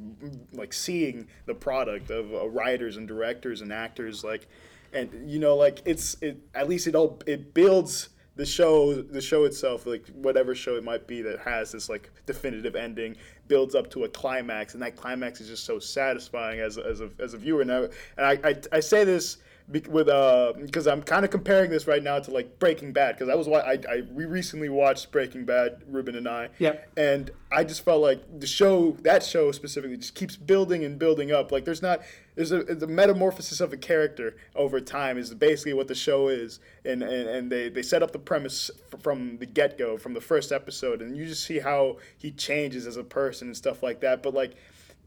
[0.53, 4.49] like seeing the product of uh, writers and directors and actors, like,
[4.93, 9.21] and you know, like it's it at least it all it builds the show the
[9.21, 13.17] show itself like whatever show it might be that has this like definitive ending
[13.49, 17.11] builds up to a climax and that climax is just so satisfying as as a,
[17.19, 17.63] as a viewer.
[17.63, 17.91] And I, and
[18.45, 22.19] I, I, I say this with uh because I'm kind of comparing this right now
[22.19, 25.83] to like Breaking Bad because I was why I, I we recently watched Breaking Bad
[25.87, 26.49] Ruben and I.
[26.59, 26.91] Yep.
[26.97, 31.33] and I just felt like the show that show specifically just keeps building and building
[31.33, 31.53] up.
[31.53, 32.01] Like there's not
[32.35, 36.61] there's a the metamorphosis of a character over time is basically what the show is.
[36.87, 40.21] And and, and they, they set up the premise f- from the get-go from the
[40.21, 44.01] first episode and you just see how he changes as a person and stuff like
[44.01, 44.23] that.
[44.23, 44.57] But like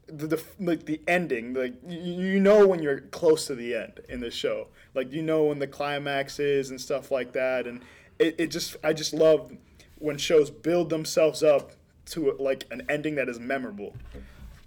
[0.06, 4.00] the, the like the ending like you, you know when you're close to the end
[4.08, 7.80] in the show like you know when the climax is and stuff like that and
[8.18, 9.52] it, it just i just love
[9.98, 11.72] when shows build themselves up
[12.04, 13.94] to like an ending that is memorable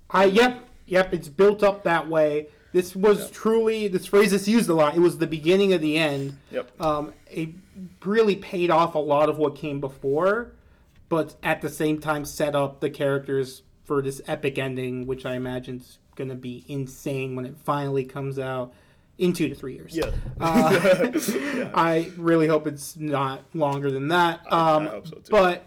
[0.10, 1.14] I yep yep.
[1.14, 2.48] It's built up that way.
[2.72, 4.96] This was truly this phrase is used a lot.
[4.96, 6.38] It was the beginning of the end.
[6.52, 6.82] Yep.
[6.82, 7.50] Um, it
[8.04, 10.52] really paid off a lot of what came before,
[11.10, 15.36] but at the same time set up the characters for this epic ending, which I
[15.36, 18.74] imagine is going to be insane when it finally comes out
[19.18, 19.96] in two to three years.
[19.96, 21.12] yeah Uh,
[21.74, 24.42] I really hope it's not longer than that.
[24.52, 25.22] Um, hope so, too.
[25.32, 25.66] But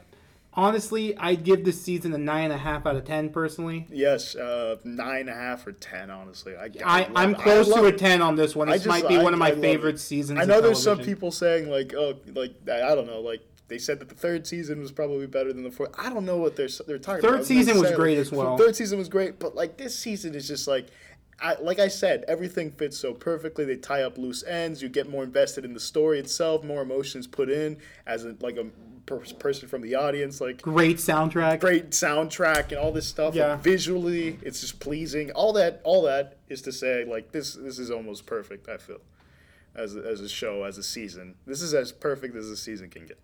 [0.52, 3.86] honestly, I'd give this season a nine and a half out of ten personally.
[3.90, 7.38] yes uh nine and a half or ten honestly i, I, I'm it.
[7.38, 8.68] I close to a 10 on this one.
[8.68, 10.00] This just- might be I- one of my favorite it.
[10.00, 10.40] seasons.
[10.40, 14.00] I know there's some people saying like, oh, like I don't know, like they said
[14.00, 15.90] that the third season was probably better than the fourth.
[15.98, 17.46] I don't know what they're they're talking Third about.
[17.46, 18.56] season was great as well.
[18.58, 20.86] Third season was great, but like this season is just like.
[21.40, 23.64] I, like I said, everything fits so perfectly.
[23.64, 24.82] They tie up loose ends.
[24.82, 26.64] You get more invested in the story itself.
[26.64, 27.76] More emotions put in
[28.08, 28.64] as a, like a
[29.06, 30.40] per- person from the audience.
[30.40, 31.60] Like Great soundtrack.
[31.60, 33.36] great soundtrack and all this stuff.
[33.36, 33.52] Yeah.
[33.52, 35.30] Like, visually, it's just pleasing.
[35.30, 38.68] All that, all that is to say, like this, this is almost perfect.
[38.68, 38.98] I feel,
[39.76, 41.36] as a, as a show, as a season.
[41.46, 43.20] This is as perfect as a season can get.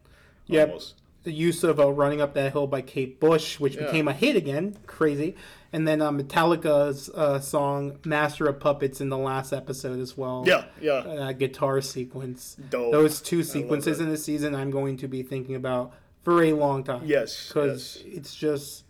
[0.47, 0.69] Yep.
[0.69, 0.95] Almost.
[1.25, 3.87] The use of uh, "Running Up That Hill" by Kate Bush, which Yeah.
[3.87, 5.35] became a hit again, crazy,
[5.73, 10.45] and then uh, Metallica's uh, song "Master of Puppets" in the last episode as well.
[10.47, 10.93] Yeah, yeah.
[10.93, 12.57] Uh, guitar sequence.
[12.69, 12.93] Dope.
[12.93, 16.85] Those two sequences in the season, I'm going to be thinking about for a long
[16.85, 17.03] time.
[17.07, 18.17] Yes, because yes.
[18.17, 18.85] it's just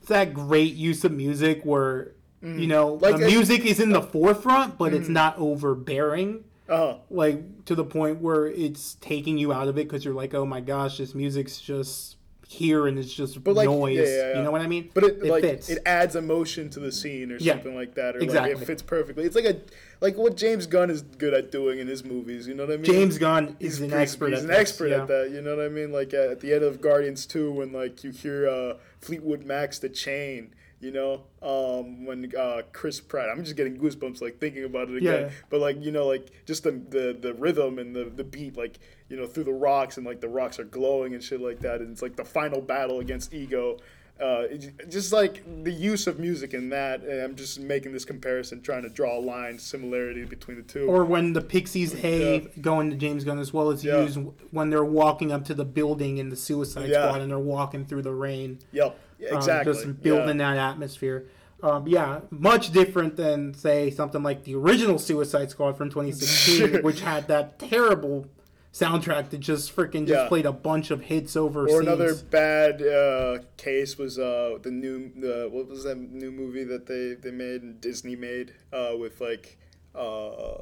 [0.00, 3.02] it's that great use of music where you know Mm.
[3.02, 6.44] Like the music is in the forefront, but it's not overbearing.
[6.68, 6.98] Uh-huh.
[7.10, 10.44] Like to the point where it's taking you out of it because you're like, oh
[10.44, 13.96] my gosh, this music's just here and it's just like, noise.
[13.96, 14.36] yeah, yeah, yeah.
[14.38, 14.90] You know what I mean?
[14.94, 15.68] But it, like fits.
[15.68, 18.62] it adds emotion to the scene or something like that, or like exactly.
[18.62, 19.24] it fits perfectly.
[19.24, 19.60] It's like a
[20.00, 22.48] like what James Gunn is good at doing in his movies.
[22.48, 22.84] You know what I mean?
[22.84, 24.30] James Gunn is an pretty- expert.
[24.30, 25.30] He's at an this, expert at that.
[25.30, 25.92] You know what I mean?
[25.92, 29.78] Like at, at the end of Guardians Two, when like you hear uh, Fleetwood Mac's
[29.78, 34.62] "The Chain." You know, um, when uh, Chris Pratt, I'm just getting goosebumps like thinking
[34.64, 35.22] about it again.
[35.22, 35.30] Yeah.
[35.50, 38.78] But like you know, like just the, the the rhythm and the the beat, like
[39.08, 41.80] you know, through the rocks and like the rocks are glowing and shit like that,
[41.80, 43.78] and it's like the final battle against ego.
[44.20, 44.48] uh,
[44.88, 47.02] just like the use of music in that.
[47.02, 50.86] And I'm just making this comparison, trying to draw a line similarity between the two.
[50.88, 52.48] Or when the Pixies Hey Yeah.
[52.60, 54.02] going to James Gunn as well as Yeah.
[54.02, 54.18] used
[54.50, 57.06] when they're walking up to the building in the Suicide Yeah.
[57.08, 58.58] Squad and they're walking through the rain.
[58.72, 59.72] yep, yeah, um, exactly.
[59.72, 60.54] just building yeah.
[60.54, 61.26] that atmosphere.
[61.62, 67.00] Um, yeah, much different than say something like the original Suicide Squad from 2016, which
[67.00, 68.26] had that terrible
[68.72, 70.28] soundtrack that just freaking just Yeah.
[70.28, 75.10] played a bunch of hits over Or another bad uh, case was uh, the new
[75.16, 79.58] the what was that new movie that they, they made Disney made uh, with like
[79.96, 80.58] uh,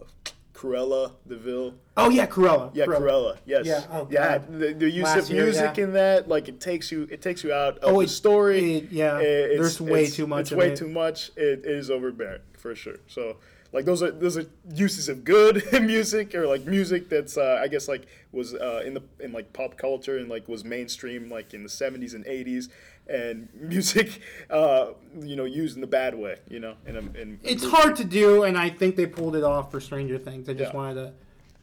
[0.56, 1.74] Cruella Deville.
[1.98, 2.70] Oh yeah, Cruella.
[2.74, 3.36] Yeah, Cruella.
[3.44, 3.66] Yes.
[3.66, 4.38] Yeah, oh, yeah.
[4.38, 5.84] The, the use Last of year, music yeah.
[5.84, 8.76] in that, like it takes you, it takes you out of Oh, the story.
[8.76, 10.76] it- yeah, It's- there's way too much It's way it.
[10.76, 11.30] too much.
[11.36, 12.96] It, it is overbearing for sure.
[13.06, 13.36] So,
[13.72, 17.68] like those are those are uses of good music or like music that's uh, I
[17.68, 21.52] guess like was uh, in the in like pop culture and like was mainstream like
[21.52, 22.68] in the 70s and 80s
[23.08, 24.88] and music uh,
[25.20, 28.04] you know used in the bad way you know in a, in It's hard to
[28.04, 30.48] do, and I think they pulled it off for Stranger Things.
[30.48, 30.76] I just Yeah.
[30.76, 31.12] wanted to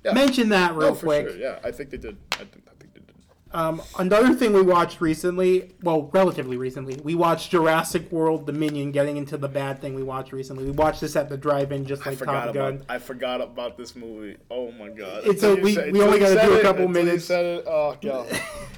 [0.05, 0.13] Yeah.
[0.13, 1.29] mention that real no, for quick.
[1.29, 1.37] sure.
[1.37, 2.17] Yeah, I think they did.
[2.33, 3.13] I think, I think they did.
[3.51, 8.91] Um, another thing we watched recently, well, relatively recently, we watched Jurassic World Dominion.
[8.91, 12.05] Getting into the bad thing we watched recently, we watched this at the drive-in, just
[12.05, 12.73] I like forgot Top Gun.
[12.75, 14.37] about I forgot about this movie.
[14.49, 15.21] Oh my god!
[15.25, 17.05] It's Until a- we- said- we only gotta said do a it, couple until you
[17.05, 17.25] minutes.
[17.25, 18.27] said it, Oh god!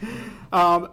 [0.51, 0.89] Um,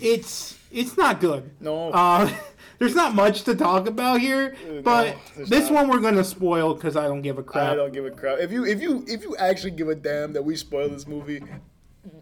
[0.00, 1.50] it's it's not good.
[1.60, 1.90] No.
[1.90, 2.30] Uh,
[2.78, 5.86] there's not much to talk about here, but there's this not.
[5.86, 7.72] one we're gonna spoil because I don't give a crap.
[7.72, 8.38] I don't give a crap.
[8.38, 11.42] If you if you if you actually give a damn that we spoil this movie,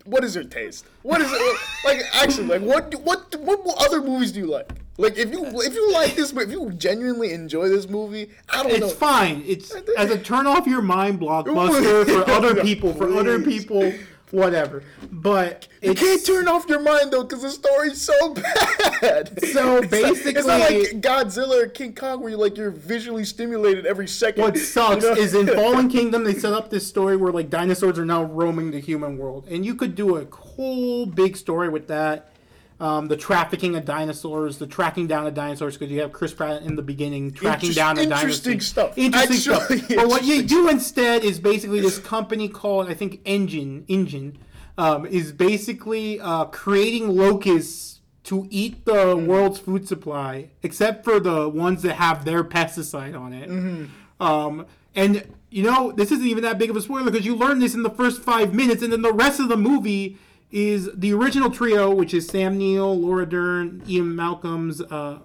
[0.04, 0.86] what is your taste?
[1.02, 2.02] What is it like?
[2.14, 4.70] Actually, like what what what other movies do you like?
[4.98, 8.80] Like if you if you like this, if you genuinely enjoy this movie, I don't
[8.80, 8.86] know.
[8.86, 9.42] It's fine.
[9.46, 13.92] It's as a turn off your mind blockbuster for other people, for other people,
[14.30, 14.82] whatever.
[15.12, 18.34] But You can't turn off your mind though, because the story's so
[19.00, 19.40] bad.
[19.42, 22.70] So It's not- it's not basically- like Godzilla or King Kong, where you're like you're
[22.70, 24.42] visually stimulated every second.
[24.42, 25.16] What sucks you know?
[25.20, 28.70] is in Fallen Kingdom they set up this story where like dinosaurs are now roaming
[28.70, 32.30] the human world, and you could do a whole big story with that.
[32.78, 36.60] Um, the trafficking of dinosaurs, the tracking down of dinosaurs, because you have Chris Pratt
[36.62, 38.20] in the beginning tracking Interest- down a dinosaur.
[38.20, 38.98] interesting stuff.
[38.98, 39.88] Interesting Actually, stuff.
[39.96, 44.36] But what you do instead is basically this company called I think InGen InGen
[44.76, 49.26] um, is basically uh, creating locusts to eat the Mm-hmm.
[49.26, 53.48] world's food supply, except for the ones that have their pesticide on it.
[53.48, 54.22] Mm-hmm.
[54.22, 57.58] Um, and you know, this isn't even that big of a spoiler because you learn
[57.60, 60.18] this in the first five minutes, and then the rest of the movie
[60.50, 65.20] is the original trio, which is Sam Neill, Laura Dern, Ian Malcolm's, uh,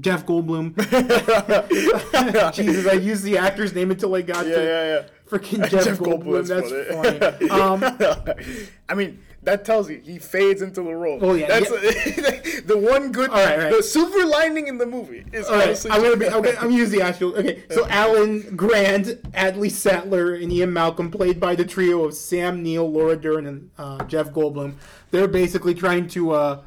[0.00, 0.74] Jeff Goldblum.
[2.54, 5.08] Jesus, I used the actor's name until I got yeah, to yeah, yeah.
[5.28, 6.46] freaking Jeff, Goldblum.
[6.46, 7.50] That's funny.
[7.50, 7.82] Um,
[8.88, 11.20] I mean, that tells you he fades into the role.
[11.22, 13.30] Oh, yeah, that's the one good.
[13.30, 13.72] All right, right.
[13.72, 15.86] The silver lining in the movie is All right.
[15.90, 16.26] I'm gonna be.
[16.26, 17.36] Okay, I'm use the actual.
[17.36, 22.60] Okay, so Alan Grant, Ellie Sattler, and Ian Malcolm, played by the trio of Sam
[22.60, 24.74] Neill, Laura Dern, and uh, Jeff Goldblum.
[25.12, 26.62] They're basically trying to uh,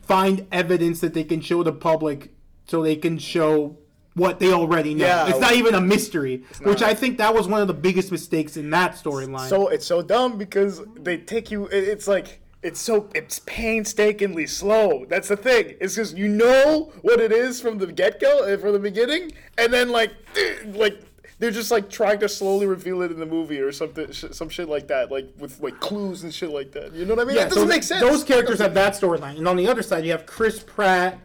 [0.00, 2.32] find evidence that they can show the public,
[2.64, 3.76] so they can show
[4.14, 5.06] what they already know.
[5.06, 5.28] Yeah.
[5.28, 6.82] it's not even a mystery, which.
[6.82, 9.48] I think that was one of the biggest mistakes in that storyline.
[9.48, 11.66] so it's so dumb because they take you.
[11.66, 12.40] It's like.
[12.62, 15.04] It's so it's painstakingly slow.
[15.08, 15.74] That's the thing.
[15.80, 19.72] It's just you know what it is from the get go, from the beginning, and
[19.72, 20.12] then like,
[20.66, 21.02] like
[21.40, 24.48] they're just like trying to slowly reveal it in the movie or something, sh- some
[24.48, 26.92] shit like that, like with like clues and shit like that.
[26.92, 27.34] You know what I mean?
[27.34, 28.00] yeah, that doesn't so make sense.
[28.00, 31.18] Those characters have that storyline, and on the other side, you have Chris Pratt,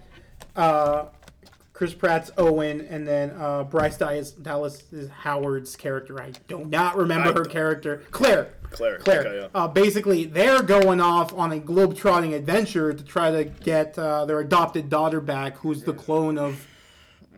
[0.55, 1.05] uh,
[1.77, 6.19] Chris Pratt's Owen, and then uh, Bryce Dallas, Dallas is Howard's character.
[6.19, 8.49] I do not remember I her don't- character, Claire.
[8.71, 9.19] Claire, Claire.
[9.27, 9.47] okay, yeah.
[9.53, 14.39] uh, basically, they're going off on a globe-trotting adventure to try to get uh, their
[14.39, 16.65] adopted daughter back, who's the clone of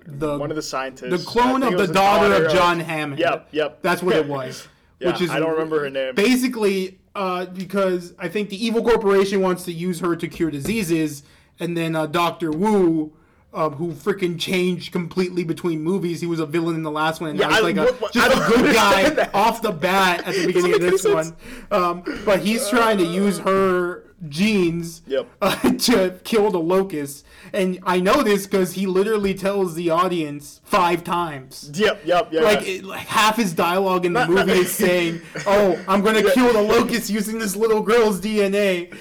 [0.08, 1.12] the One of the scientists.
[1.12, 3.20] the clone of the was daughter, of John Hammond.
[3.20, 3.82] Yep, yep.
[3.82, 4.70] That's what it was.
[5.02, 6.16] Yeah, which is I don't remember her name.
[6.16, 11.24] Basically, uh, because I think the evil corporation wants to use her to cure diseases,
[11.60, 13.12] and then uh, Doctor Wu.
[13.52, 16.22] Uh, who freaking changed completely between movies?
[16.22, 17.94] He was a villain in the last one, and Yeah, now he's I- like a,
[17.94, 19.34] what- just I a good guy that.
[19.34, 21.36] off the bat at the beginning of this one.
[21.72, 25.28] Um, but he's trying to use her genes Yep.
[25.42, 30.62] uh, to kill the locust, and I know this because he literally tells the audience
[30.64, 31.72] five times.
[31.74, 32.42] Yep, yep, yeah.
[32.42, 36.54] Like, it, like half his dialogue in the movie is saying, "Oh, I'm gonna kill
[36.54, 38.96] the locust using this little girl's DNA."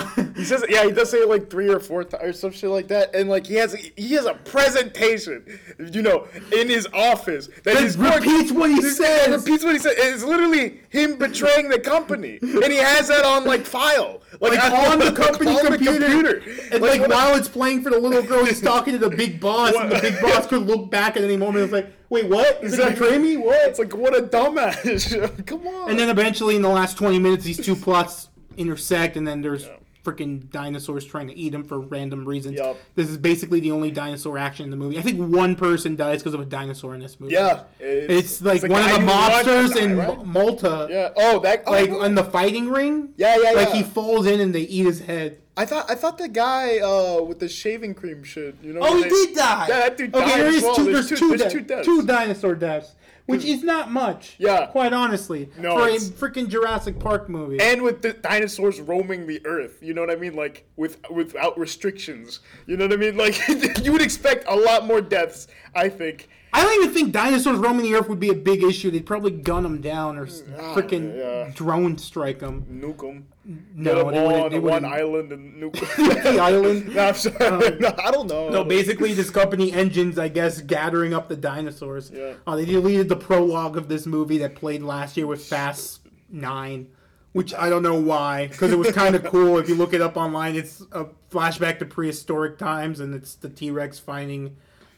[0.36, 2.70] he says, yeah, he does say it like three or four times or some shit
[2.70, 5.44] like that, and like he has he has a presentation,
[5.92, 6.26] you know,
[6.56, 9.44] in his office that repeats what he that says.
[9.44, 9.94] Repeats what he said.
[9.96, 14.98] It's literally him betraying the company, and he has that on like file, like on
[14.98, 16.42] the company on the computer.
[16.72, 19.10] And like, what a- while it's playing for the little girl, he's talking to the
[19.14, 21.64] big boss, and the big boss could look back at any moment.
[21.64, 22.62] It's like, wait, what?
[22.62, 23.36] Is that betray me?
[23.36, 23.68] What?
[23.68, 25.46] It's like what a dumbass.
[25.46, 25.90] Come on.
[25.90, 29.68] And then eventually, in the last twenty minutes, these two plots intersect, and then there's
[30.04, 32.56] freaking dinosaurs trying to eat him for random reasons.
[32.58, 32.76] Yup.
[32.94, 34.98] This is basically the only dinosaur action in the movie.
[34.98, 37.34] I think one person dies because of a dinosaur in this movie.
[37.34, 40.24] yeah, It's like one of the who wants to mobsters in right?
[40.26, 40.88] Malta.
[40.90, 41.10] Yeah.
[41.16, 41.66] Oh, that.
[41.66, 43.10] Like oh, in the fighting ring.
[43.16, 43.74] Yeah, yeah, Like yeah.
[43.76, 45.38] he falls in and they eat his head.
[45.56, 48.56] I thought I thought the guy uh, with the shaving cream shit.
[48.62, 48.80] You know.
[48.82, 49.66] Oh, he they- did die.
[49.68, 50.74] Yeah, that dude okay, died there is well.
[50.76, 50.84] two.
[50.92, 51.86] There's There's, two- two, there's two deaths.
[51.86, 52.94] two dinosaur deaths,
[53.26, 54.36] which is not much.
[54.38, 54.66] Yeah.
[54.66, 57.60] quite honestly, No, for a freaking Jurassic Park movie.
[57.60, 60.34] and with the dinosaurs roaming the earth, you know what I mean?
[60.34, 63.16] Like with without restrictions, you know what I mean?
[63.16, 63.36] Like
[63.84, 66.28] you would expect a lot more deaths, I think.
[66.54, 68.90] I don't even think dinosaurs roaming the earth would be a big issue.
[68.90, 70.42] They'd probably gun them down or s-
[70.74, 71.50] freaking yeah.
[71.54, 72.66] drone strike them.
[72.70, 73.26] Nuke them.
[73.74, 74.44] No, they all wouldn't.
[74.44, 74.92] on They one wouldn't.
[74.92, 75.72] island and nuke
[76.22, 76.88] The island.
[76.94, 77.76] no, I'm sorry.
[77.80, 78.50] no, I don't know.
[78.50, 82.10] No, basically, this company InGen's, I guess, gathering up the dinosaurs.
[82.14, 82.34] Yeah.
[82.46, 86.88] Uh, they deleted the prologue of this movie that played last year with Fast Nine,
[87.32, 89.56] which I don't know why, because it was kind of cool.
[89.58, 93.48] If you look it up online, it's a flashback to prehistoric times, and it's the
[93.48, 94.54] T Rex finding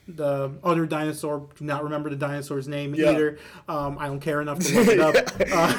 [0.07, 1.49] the other dinosaur.
[1.57, 3.11] Do not remember the dinosaur's name Yeah.
[3.13, 3.39] either.
[3.69, 5.15] Um, I don't care enough to look it up.
[5.41, 5.79] Uh,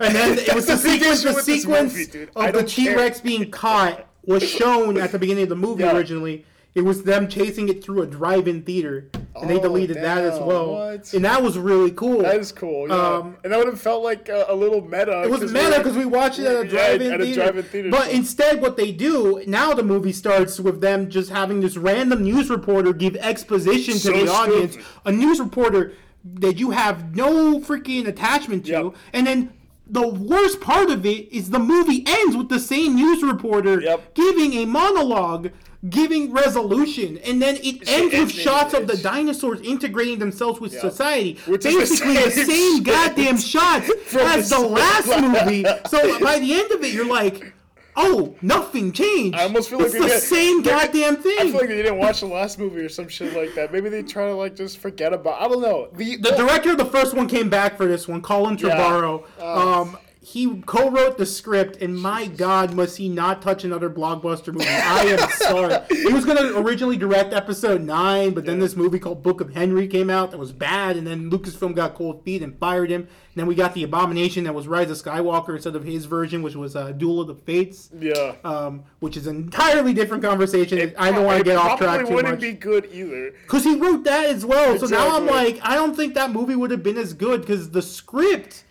[0.00, 1.22] and then it was the sequence.
[1.22, 5.48] The sequence movie, of the T Rex being caught was shown at the beginning of
[5.48, 5.96] the movie Yeah.
[5.96, 6.44] originally.
[6.74, 9.08] It was them chasing it through a drive-in theater,
[9.40, 10.72] and they Oh, deleted that as well.
[10.72, 11.12] what?
[11.12, 12.22] And that was really cool.
[12.22, 12.88] That is cool.
[12.88, 12.94] Yeah.
[12.94, 15.22] Um, and that would have felt like a, a little meta.
[15.24, 17.34] it was meta because we watched it at a Yeah, drive-in a theater.
[17.42, 21.60] drive-in theater, But instead, what they do now, the movie starts with them just having
[21.60, 24.72] this random news reporter give exposition to So the audience.
[24.74, 24.88] stupid.
[25.06, 25.92] A news reporter
[26.36, 28.94] that you have no freaking attachment to, Yep.
[29.12, 29.52] and then.
[29.86, 34.14] The worst part of it is the movie ends with the same news reporter Yep.
[34.14, 35.50] giving a monologue,
[35.90, 40.72] giving resolution, and then it ends with it's- shots of the dinosaurs integrating themselves with
[40.78, 41.38] society.
[41.46, 45.64] Which is the Basically, the same same goddamn shots as the last movie.
[45.88, 47.52] So by the end of it, you're like,
[47.96, 49.36] oh, nothing changed.
[49.38, 51.36] I almost feel like it's the did- same goddamn thing.
[51.38, 53.72] I feel like they didn't watch the last movie or some shit like that.
[53.72, 55.40] Maybe they try to like just forget about.
[55.40, 55.88] I don't know.
[55.92, 58.70] The, the director of the first one came back for this one, Colin Yeah.
[58.76, 59.24] Trevorrow.
[59.38, 59.82] Oh.
[59.82, 64.64] Um, he co-wrote the script, and my God, must he not touch another blockbuster movie?
[64.66, 65.76] I am sorry.
[65.90, 69.52] He was going to originally direct Episode Nine, but then this movie called Book of
[69.52, 73.02] Henry came out that was bad, and then Lucasfilm got cold feet and fired him.
[73.02, 76.42] And then we got the Abomination that was Rise of Skywalker instead of his version,
[76.42, 77.90] which was uh, Duel of the Fates.
[78.00, 78.36] yeah.
[78.44, 80.94] um, which is an entirely different conversation.
[80.96, 82.06] I don't want to get off track too much.
[82.06, 83.32] probably wouldn't be good either.
[83.42, 84.78] because he wrote that as well.
[84.78, 87.72] So now I'm like, I don't think that movie would have been as good because
[87.72, 88.64] the script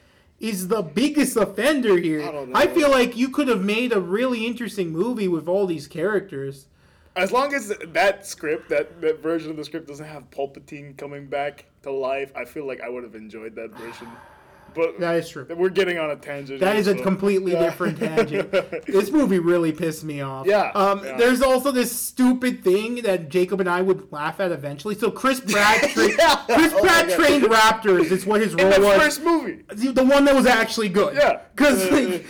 [0.44, 2.22] is the biggest offender here.
[2.54, 2.64] I.
[2.64, 6.68] I feel like you could have made a really interesting movie with all these characters.
[7.16, 11.28] As long as that script, that, that version of the script doesn't have Palpatine coming
[11.28, 14.08] back to life, I feel like I would have enjoyed that version.
[14.76, 15.46] But That is true.
[15.50, 16.60] we're getting on a tangent.
[16.60, 17.64] That is is a completely Yeah.
[17.64, 18.52] different tangent.
[18.88, 20.46] this movie really pissed me off.
[20.48, 21.18] Yeah, Um, yeah.
[21.18, 24.96] There's also this stupid thing that Jacob and I would laugh at eventually.
[24.96, 26.36] So Chris Pratt, tra- Yeah.
[26.48, 28.12] Chris Oh Pratt trained Raptors.
[28.12, 28.76] Is what his role was.
[28.76, 28.98] In the was.
[29.02, 29.64] first movie.
[29.70, 31.16] the, one that was actually good.
[31.16, 31.40] Yeah.
[31.56, 32.26] because Uh, like,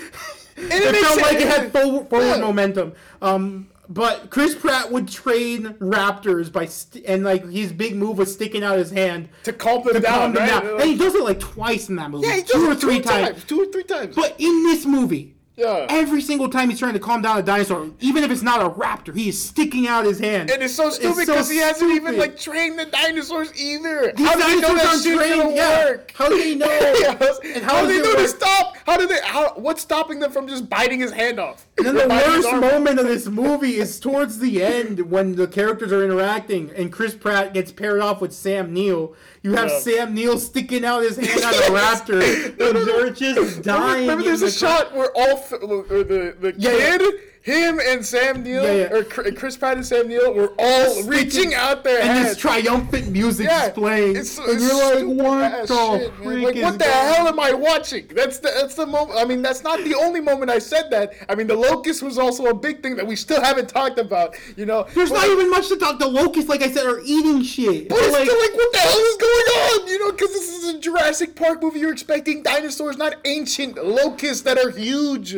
[0.55, 2.37] it makes felt like it had forward, forward Yeah.
[2.37, 2.93] momentum.
[3.21, 8.31] Um, but Chris Pratt would train raptors by st- and like his big move was
[8.31, 10.63] sticking out his hand to calm them to down, calm them right?
[10.63, 10.81] down.
[10.81, 13.03] And he does it like twice in that movie, yeah, he two or three two
[13.03, 13.43] times.
[13.43, 14.15] Two or three times.
[14.15, 15.85] But in this movie, yeah.
[15.89, 18.69] every single time he's trying to calm down a dinosaur, even if it's not a
[18.69, 20.49] raptor, he is sticking out his hand.
[20.49, 24.13] And it's so stupid so because he hasn't even like trained the dinosaurs either.
[24.15, 25.85] These how do they know that shit's gonna yeah.
[25.85, 26.11] work?
[26.15, 26.69] How do they know?
[26.69, 28.77] And how, how do they know to stop?
[28.85, 29.19] How do they?
[29.23, 29.53] How?
[29.55, 31.67] What's stopping them from just biting his hand off?
[31.77, 35.91] And then the worst moment of this movie is towards the end when the characters
[35.91, 39.15] are interacting and Chris Pratt gets paired off with Sam Neill.
[39.41, 39.79] You have Yeah.
[39.79, 44.01] Sam Neill sticking out his hand at a raptor and they're just dying.
[44.01, 47.09] Remember, there's in a the shot where all or the the Yeah, yeah.
[47.43, 48.93] Him and Sam Neill, Yeah, yeah.
[48.93, 52.27] or Chris Pratt and Sam Neill, were all reaching out their and hands.
[52.29, 54.15] this triumphant music Yeah, is playing.
[54.15, 57.39] it's, and it's you're like, what the shit, freak Like, what the going hell am
[57.41, 58.07] I watching?
[58.15, 59.19] That's the that's the moment.
[59.19, 61.13] I mean, that's not the only moment I said that.
[61.27, 64.35] I mean, the locust was also a big thing that we still haven't talked about.
[64.55, 65.99] You know, There's But- not even much to talk.
[65.99, 67.89] The locusts, like I said, are eating shit.
[67.89, 69.87] But They're it's like, still like, what the hell is going on?
[69.89, 71.79] You know, because this is a Jurassic Park movie.
[71.79, 75.35] You're expecting dinosaurs, not ancient locusts that are huge.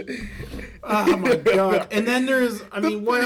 [0.88, 1.88] Oh my god!
[1.92, 3.24] And then there's, I mean, what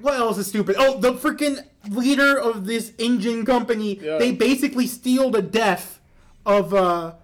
[0.00, 0.76] what else is stupid?
[0.78, 3.98] Oh, the freaking leader of this InGen company.
[3.98, 4.18] Yeah.
[4.18, 6.00] They basically steal the death
[6.44, 7.14] of uh,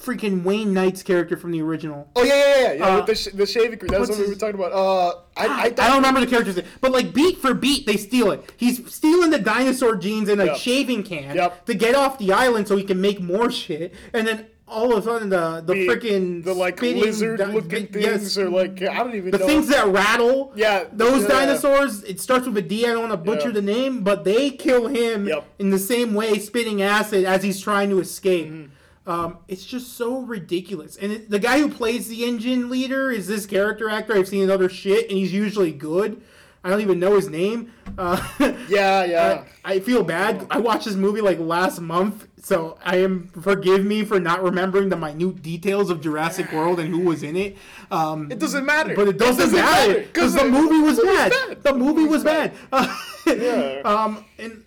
[0.00, 2.08] freaking Wayne Knight's character from the original.
[2.16, 2.84] Oh yeah, yeah, yeah, yeah.
[2.86, 3.88] Uh, with the, sh- the shaving cream.
[3.90, 4.72] That's what we were talking about.
[4.72, 7.96] Uh, I, I, I don't remember the character's name, but like beat for beat, they
[7.96, 8.52] steal it.
[8.56, 10.56] He's stealing the dinosaur genes in a Yep.
[10.56, 11.66] shaving can Yep.
[11.66, 14.98] to get off the island so he can make more shit, and then all of
[14.98, 18.50] a sudden the the, The- freaking the like spitting lizard di- looking yes, things or
[18.50, 19.46] like I don't even the know.
[19.46, 20.52] things that rattle.
[20.56, 21.28] Yeah, those yeah.
[21.28, 22.02] dinosaurs.
[22.04, 22.84] It starts with a D.
[22.84, 23.54] I don't want to butcher Yeah.
[23.54, 25.44] the name, but they kill him Yep.
[25.58, 28.48] in the same way, spitting acid as he's trying to escape.
[28.48, 28.70] Mm-hmm.
[29.08, 30.96] Um, it's just so ridiculous.
[30.96, 34.42] And it, the guy who plays the InGen leader is this character actor I've seen
[34.42, 36.20] in other shit, and he's usually good.
[36.64, 37.72] I don't even know his name.
[37.96, 38.20] Uh,
[38.68, 39.44] yeah, yeah.
[39.64, 40.44] I, I feel bad.
[40.50, 44.88] I watched this movie like last month, so I am forgive me for not remembering
[44.88, 47.56] the minute details of Jurassic World and who was in it.
[47.90, 48.94] Um, it doesn't matter.
[48.94, 51.62] but it doesn't, matter because the it- movie was bad.
[51.64, 52.52] The movie was bad.
[53.26, 53.80] Yeah.
[53.84, 54.62] Um, and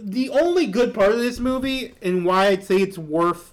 [0.00, 3.52] the only good part of this movie, and why I'd say it's worth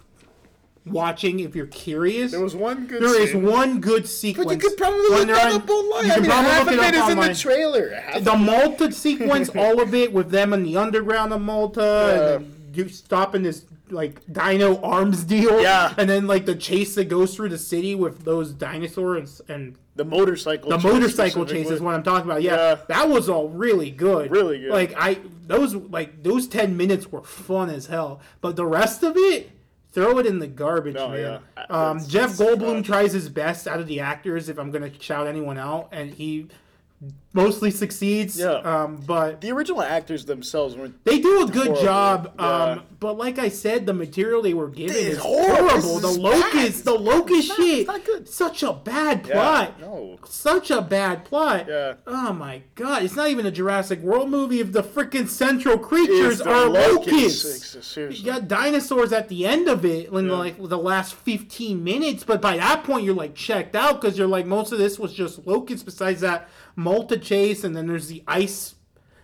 [0.86, 3.02] watching if you're curious, There was one good.
[3.02, 3.44] there is scene.
[3.44, 4.46] one good sequence.
[4.46, 6.06] But you could probably look that up online.
[6.06, 7.90] You I mean, probably half look of it it up in the trailer.
[7.96, 12.46] Half The Malta sequence, all of it with them in the underground of Malta, and
[12.46, 15.94] then you stopping this like dino arms deal, Yeah.
[15.98, 20.06] and then like the chase that goes through the city with those dinosaurs and the
[20.06, 20.70] motorcycle.
[20.70, 22.42] the chase motorcycle chase is what I'm talking about.
[22.44, 22.76] Yeah, Yeah.
[22.88, 24.30] that was all really good.
[24.32, 24.70] Really good.
[24.72, 25.18] Like I
[25.48, 29.52] those like those ten minutes were fun as hell, but the rest of it.
[29.94, 31.40] Throw it in the garbage, No, man.
[31.58, 31.64] yeah.
[31.72, 34.48] Um, Jeff Goldblum tries his best out of the actors.
[34.48, 36.48] If I'm gonna shout anyone out, and he
[37.38, 38.38] mostly succeeds.
[38.40, 38.54] Yeah.
[38.56, 41.04] Um, but The original actors themselves weren't.
[41.06, 41.82] they do a good Horrible.
[41.84, 42.34] job.
[42.40, 42.46] Yeah.
[42.64, 46.00] Um, but like I said, the material they were given It's is horrible.
[46.00, 48.28] The is locust, the locust not- shit, it's not good.
[48.28, 49.80] such a bad Yeah, plot.
[49.80, 50.18] no.
[50.26, 51.66] Such a bad plot.
[51.68, 51.94] Yeah.
[52.08, 53.04] Oh my god!
[53.04, 57.46] It's not even a Jurassic World movie if the freaking central creatures are locusts.
[57.46, 57.88] locusts.
[57.88, 58.20] Seriously.
[58.26, 60.36] You got dinosaurs at the end of it in Yeah.
[60.38, 64.28] like the last 15 minutes, but by that point you're like checked out because you're
[64.28, 65.84] like most of this was just locusts.
[65.84, 68.76] Besides that Malta chase, and then there's the ice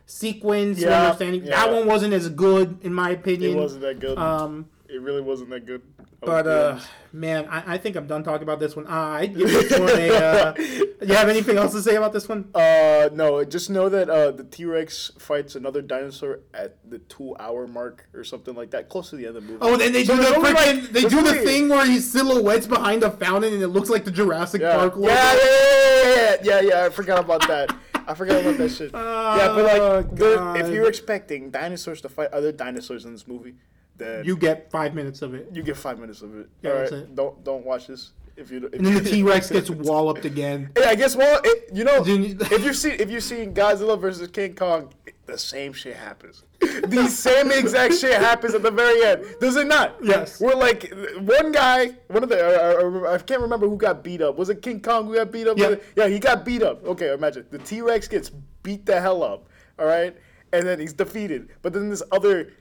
[0.06, 0.80] sequence.
[0.80, 1.42] Yeah, yeah.
[1.50, 3.52] That one wasn't as good in my opinion.
[3.52, 4.18] It wasn't that good.
[4.18, 5.82] Um, it really wasn't that good.
[6.24, 6.80] I but uh,
[7.12, 8.88] man, I, I think I'm done talking about this one.
[8.88, 10.10] Uh, I'd give this one a.
[10.14, 10.54] Uh,
[11.02, 12.50] you have anything else to say about this one?
[12.56, 17.36] Uh, no, just know that uh, the T Rex fights another dinosaur at the two
[17.40, 19.60] hour mark or something like that, close to the end of the movie.
[19.62, 20.54] Oh, then they So do the freaking.
[20.82, 24.06] like- they do the thing where he silhouettes behind a fountain and it looks like
[24.06, 24.76] the Jurassic Yeah.
[24.76, 25.08] Park logo.
[25.14, 27.76] Yeah, yeah, yeah, yeah, yeah, I forgot about that.
[28.06, 28.92] I forgot about that shit.
[28.94, 33.28] yeah, but Oh, like, the, if you're expecting dinosaurs to fight other dinosaurs in this
[33.28, 33.56] movie,
[34.04, 35.50] then You get five minutes of it.
[35.54, 36.50] you get five minutes of it.
[36.62, 37.16] Yeah, All right, it.
[37.16, 38.66] don't don't watch this if you.
[38.68, 40.70] If And then the T Rex gets walloped again.
[40.80, 41.16] Yeah, I guess.
[41.16, 44.92] Well, it, you know, if you've seen if you've seen Godzilla versus King Kong,
[45.26, 46.44] the same shit happens.
[46.84, 49.98] The same exact shit happens at the very end, does it not?
[50.02, 50.40] Yes.
[50.40, 54.22] We're like one guy, one of the uh, uh, I can't remember who got beat
[54.22, 54.38] up.
[54.38, 55.58] Was it King Kong who got beat up?
[55.58, 55.76] Yeah.
[55.96, 56.84] Yeah, he got beat up.
[56.86, 58.30] Okay, imagine the T Rex gets
[58.64, 59.48] beat the hell up.
[59.80, 60.16] All right,
[60.54, 61.50] and then he's defeated.
[61.62, 62.52] But then this other,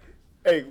[0.45, 0.67] hey,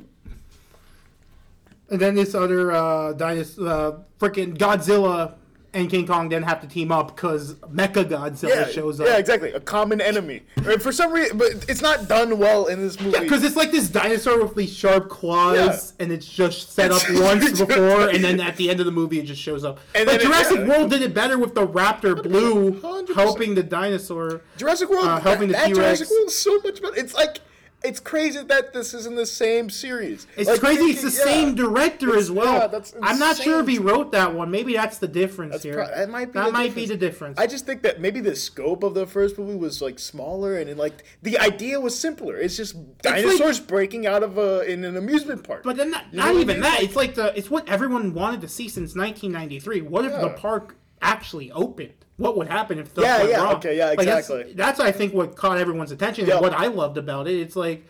[1.92, 5.34] And then this other uh, dinosaur, uh, freaking Godzilla
[5.74, 9.08] and King Kong then have to team up because Mecha Godzilla yeah, shows up.
[9.08, 10.44] yeah, exactly, a common enemy.
[10.58, 13.20] And for some reason, but it's not done well in this movie.
[13.20, 17.60] Because it's like this dinosaur with these sharp claws, and it's just set up once
[17.60, 19.80] before, and then at the end of the movie, it just shows up.
[19.96, 20.68] And but then it- Jurassic yeah.
[20.68, 23.16] World did it better with the Raptor Blue 100%.
[23.16, 24.42] helping the dinosaur.
[24.58, 26.00] Jurassic World, Uh, helping that, the T-Rex.
[26.00, 26.96] Jurassic World is so much better.
[26.98, 27.40] It's like,
[27.84, 30.28] it's crazy that this is in the same series.
[30.38, 30.84] It's Like, crazy.
[30.92, 31.24] It's the yeah.
[31.34, 32.54] same director as well.
[32.54, 34.52] yeah, that's I'm not sure if he wrote that one.
[34.52, 35.74] Maybe that's the difference That's here.
[35.76, 36.90] pro- that might be that the might be difference.
[36.90, 37.40] the difference.
[37.40, 40.70] I just think that maybe the scope of the first movie was like smaller, and
[40.70, 42.38] it, like the idea was simpler.
[42.38, 45.64] It's just dinosaurs breaking out of a in an amusement park.
[45.64, 46.62] But then not, You know not what I even mean?
[46.64, 46.84] that.
[46.84, 49.82] It's like the it's what everyone wanted to see since 1993.
[49.82, 51.94] What if the park actually opened?
[52.18, 53.56] What would happen if stuff Yeah, went yeah, wrong?
[53.56, 54.54] okay, yeah, Like, that's- exactly.
[54.54, 56.34] that's, I think what caught everyone's attention Yeah.
[56.36, 57.40] and what I loved about it.
[57.40, 57.86] It's like,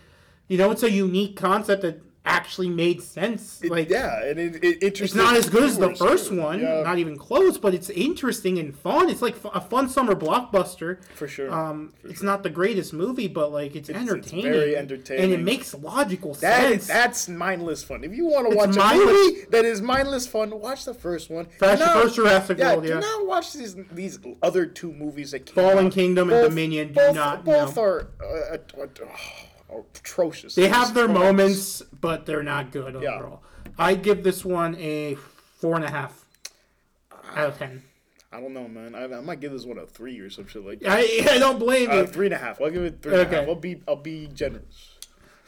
[0.48, 3.62] you know, it's a unique concept that actually made sense.
[3.64, 6.40] It- like yeah, and it, it It's not as good as the first too.
[6.40, 9.10] one, Yeah, not even close, but it's interesting and fun.
[9.10, 11.04] It's like f- a fun summer blockbuster.
[11.16, 11.52] for sure.
[11.52, 15.42] Um, it's not the greatest movie, but like it's, it's entertaining, very entertaining, and it
[15.42, 16.88] makes logical That, sense.
[16.88, 18.04] that's mindless fun.
[18.04, 21.30] If you want to It's watch a movie that is mindless fun, watch the first
[21.32, 21.46] one.
[21.60, 25.48] Do not- first Jurassic yeah, World, do not watch these these other two movies that
[25.48, 25.92] came Fallen out.
[25.92, 27.82] Kingdom and Dominion do not, Both no.
[27.82, 28.26] are uh,
[28.80, 28.88] uh, uh,
[29.96, 30.56] atrocious.
[30.56, 33.16] They have their moments, but they're not good Yeah.
[33.16, 33.44] overall.
[33.78, 36.26] I'd give this one a four and a half
[37.36, 37.84] out of ten.
[38.34, 38.96] I don't know, man.
[38.96, 40.90] I, I might give this one a three or some shit like that.
[40.92, 41.02] I,
[41.36, 42.08] I don't blame Uh, you.
[42.08, 42.62] three and a half.
[42.62, 43.34] I'll give it three and a half.
[43.34, 43.50] Okay.
[43.50, 44.98] I'll be I'll be generous.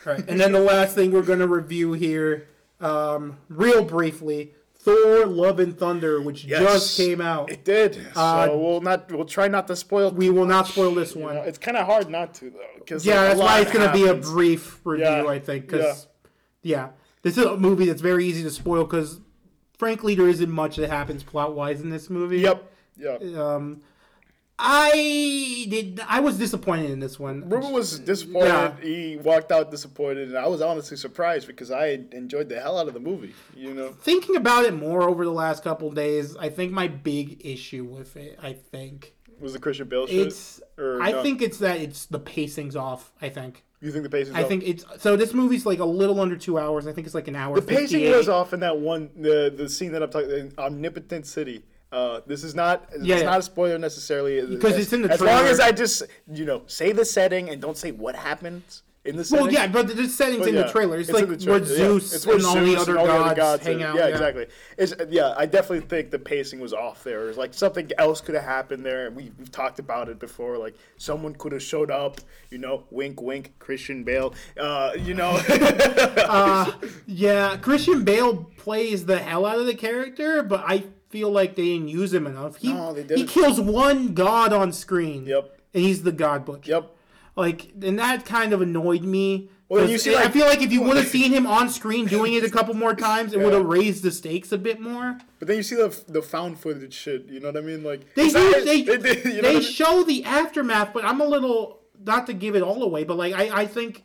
[0.06, 0.20] Right.
[0.28, 2.50] And then the last thing we're going to review here,
[2.82, 4.54] um, real briefly,
[4.84, 6.62] Thor: Love and Thunder, which Yes.
[6.62, 7.50] just came out.
[7.52, 8.06] It did.
[8.16, 10.12] Uh, so we'll not we'll try not to spoil.
[10.12, 11.36] We will not spoil this you one.
[11.36, 12.84] know, it's kind of hard not to though.
[12.86, 15.26] Cause yeah, like, that's why it's going to be a brief review, Yeah.
[15.26, 15.68] I think.
[15.68, 16.08] Because,
[16.62, 16.76] yeah.
[16.78, 16.90] yeah,
[17.22, 19.22] this is a movie that's very easy to spoil because,
[19.78, 22.40] frankly, there isn't much that happens plot wise in this movie.
[22.40, 22.70] Yep.
[22.98, 23.24] Yep.
[23.36, 23.82] Um,
[24.60, 26.00] I did.
[26.08, 27.50] I was disappointed in this one.
[27.50, 28.48] Ruben was disappointed.
[28.48, 28.76] Yeah.
[28.82, 32.88] He walked out disappointed, and I was honestly surprised because I enjoyed the hell out
[32.88, 33.34] of the movie.
[33.56, 33.90] You know.
[33.94, 38.16] Thinking about it more over the last couple days, I think my big issue with
[38.16, 40.28] it, I think Was the Christian Bale shit?
[40.28, 40.62] it's.
[40.78, 41.24] Or I no?
[41.24, 43.12] think it's that it's the pacing's off.
[43.22, 43.64] I think.
[43.82, 44.36] you think the pacing.
[44.36, 45.16] I think it's so.
[45.16, 46.86] This movie's like a little under two hours.
[46.86, 47.56] I think it's like an hour.
[47.56, 48.18] the pacing 58.
[48.18, 51.64] was off in that one the the scene that I'm talking Omnipotent City.
[51.94, 53.24] Uh, this is not it's Yeah, yeah.
[53.24, 55.30] not a spoiler necessarily Because As- it's in the trailer.
[55.30, 58.82] as long as I just you know say the setting and don't say what happens
[59.06, 59.46] in the setting.
[59.46, 60.98] Well, yeah, but the setting's But in yeah, the trailer.
[60.98, 61.66] It's, in like the where yeah.
[61.66, 63.96] Zeus It's where and all the other all the gods, hang out.
[63.96, 64.48] Yeah, exactly.
[64.78, 67.28] It's, yeah, I definitely think the pacing was off there.
[67.28, 69.12] It's like something else could have happened there.
[69.12, 70.58] We, we've talked about it before.
[70.58, 72.22] Like someone could have showed up.
[72.50, 74.34] You know, wink, wink, Christian Bale.
[74.58, 75.40] Uh, you know,
[76.34, 76.72] Uh,
[77.06, 81.66] yeah, Christian Bale plays the hell out of the character, but I feel like they
[81.74, 82.56] didn't use him enough.
[82.58, 85.26] He No, they he kills one god on screen.
[85.28, 85.60] Yep.
[85.76, 86.72] And he's the god butcher.
[86.72, 86.90] yep.
[87.36, 89.50] Like, and that kind of annoyed me.
[89.70, 92.34] Well, you see, I feel like if you would have seen him on screen doing
[92.34, 95.18] it a couple more times, it would have raised the stakes a bit more.
[95.40, 97.26] But then you see the the found footage shit.
[97.28, 97.84] You know what I mean?
[97.84, 98.34] Like They do.
[98.52, 99.62] not- They, you know they, what I mean?
[99.62, 103.34] show the aftermath, but I'm a little not to give it all away, but like
[103.34, 104.04] I, I think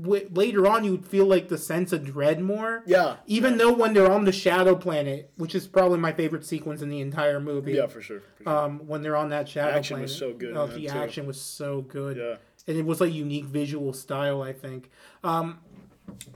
[0.00, 2.82] w- later on you'd feel like the sense of dread more.
[2.86, 3.16] Yeah.
[3.26, 6.88] Even though when they're on the shadow planet, which is probably my favorite sequence in
[6.88, 7.72] the entire movie.
[7.72, 8.20] Yeah, for sure.
[8.36, 8.52] For sure.
[8.56, 9.74] Um, when they're on that shadow Planet.
[9.74, 10.98] the action planet, was so good Oh, the too.
[10.98, 12.16] action was so good.
[12.16, 12.36] yeah.
[12.66, 14.90] and it was like unique visual style i think
[15.24, 15.58] um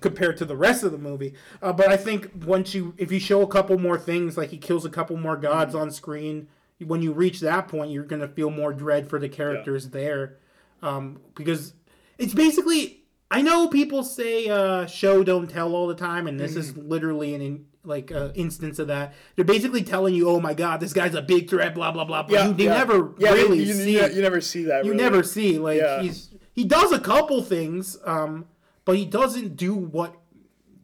[0.01, 3.19] compared to the rest of the movie uh, but i think once you if you
[3.19, 6.47] show a couple more things like he kills a couple more gods on screen
[6.87, 10.37] when you reach that point you're going to feel more dread for the characters there
[10.83, 11.75] um because
[12.19, 13.02] it's basically
[13.33, 16.89] i know people say uh show don't tell all the time and this is Mm-hmm.
[16.89, 20.79] literally an in, like uh, instance of that they're basically telling you oh my god
[20.79, 22.79] this guy's a big threat blah blah blah but Yeah, you, they yeah.
[22.79, 24.85] never yeah, really you, you, see you, you never see that.
[24.85, 25.03] you really.
[25.03, 26.01] never see like Yeah.
[26.03, 28.47] he's he does a couple things um
[28.85, 30.15] but he doesn't do what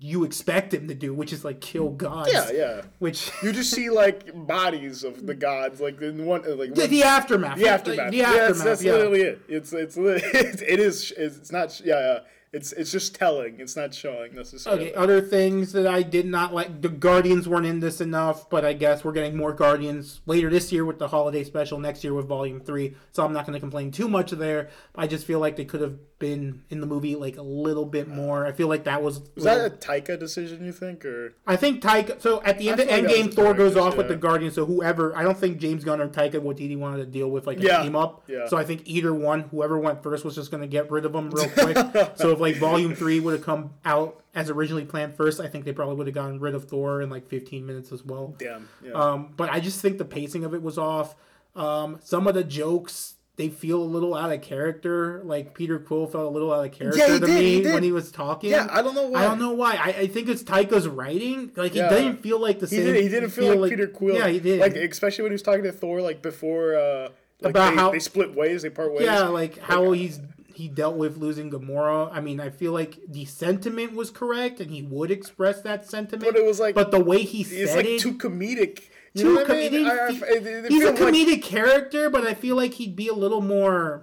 [0.00, 2.82] you expect him to do which is like kill gods Yeah, yeah.
[3.00, 6.90] which You just see like bodies of the gods, like in one, like the, one-
[6.90, 8.10] the aftermath the aftermath.
[8.12, 8.92] the yeah, aftermath that's, that's yeah.
[8.92, 9.42] literally it.
[9.48, 12.18] It's it's it is it's not yeah, yeah.
[12.52, 13.60] It's it's just telling.
[13.60, 14.86] It's not showing necessarily.
[14.86, 16.80] Okay, other things that I did not like.
[16.80, 20.72] The Guardians weren't in this enough, but I guess we're getting more Guardians later this
[20.72, 22.94] year with the holiday special, next year with Volume 3.
[23.12, 24.70] So I'm not going to complain too much there.
[24.94, 28.08] I just feel like they could have been in the movie like a little bit
[28.08, 28.44] more.
[28.46, 29.20] I feel like that was.
[29.36, 30.64] Was that a Taika decision?
[30.64, 32.20] You think or I think Taika.
[32.20, 34.54] So at the end I of like Endgame, Thor goes off with the Guardians.
[34.54, 37.58] So whoever, I don't think James Gunn or Taika Waititi wanted to deal with like
[37.60, 38.24] a Yeah, team up.
[38.26, 38.48] yeah.
[38.48, 41.12] So I think either one, whoever went first, was just going to get rid of
[41.12, 41.76] them real quick.
[42.16, 45.64] so if like Volume Three would have come out as originally planned first, I think
[45.64, 48.34] they probably would have gotten rid of Thor in like 15 minutes as well.
[48.38, 48.68] damn?
[48.84, 48.92] Yeah.
[48.92, 51.14] Um, but I just think the pacing of it was off.
[51.56, 55.22] Um, some of the jokes they feel a little out of character.
[55.24, 57.72] Like Peter Quill felt a little out of character he to did, he me did.
[57.72, 58.50] when he was talking.
[58.50, 59.20] yeah, I don't know why.
[59.20, 59.76] I don't know why.
[59.76, 61.50] I, I think it's Taika's writing.
[61.56, 61.88] Like he Yeah.
[61.88, 62.84] didn't feel like the He same.
[62.86, 63.02] did.
[63.02, 64.16] He didn't feel, like, Peter Quill.
[64.16, 64.60] Yeah, he did.
[64.60, 66.74] Like especially when he was talking to Thor, like before.
[66.76, 67.08] Uh,
[67.40, 68.62] like About they, how- they split ways.
[68.62, 69.04] They part ways.
[69.06, 70.20] yeah, like how he's
[70.54, 72.10] he dealt with losing Gamora.
[72.12, 76.24] I mean, I feel like the sentiment was correct, and he would express that sentiment.
[76.32, 78.88] But it was like but the way he said it's said like it, too comedic.
[79.18, 79.72] You too know what com- I mean?
[79.72, 82.56] didn't I- I- fe- it- it he's a feels like- comedic character, but I feel
[82.56, 84.02] like he'd be a little more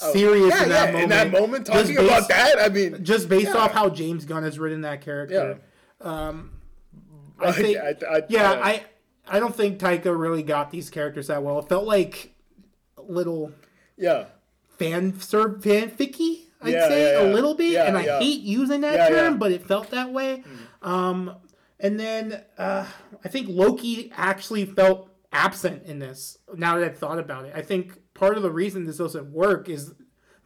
[0.00, 1.02] Oh, serious yeah, in that yeah, moment.
[1.04, 3.56] In that moment, Just talking based- about that, I mean, just based Yeah.
[3.56, 5.60] off how James Gunn has written that character.
[6.00, 6.50] Um,
[7.40, 7.76] I think,
[8.28, 8.82] yeah, I
[9.30, 11.58] I don't think Taika really got these characters that well.
[11.58, 12.32] It felt like
[12.96, 13.52] a little
[13.96, 14.24] yeah,
[14.78, 19.52] fan ser- fanficky, I'd say a little bit, and I hate using that term, but
[19.52, 20.44] it felt that way.
[20.82, 21.34] Um,
[21.80, 22.86] and then uh,
[23.24, 26.38] I think Loki actually felt absent in this.
[26.54, 29.68] Now that I've thought about it, I think part of the reason this doesn't work
[29.68, 29.92] is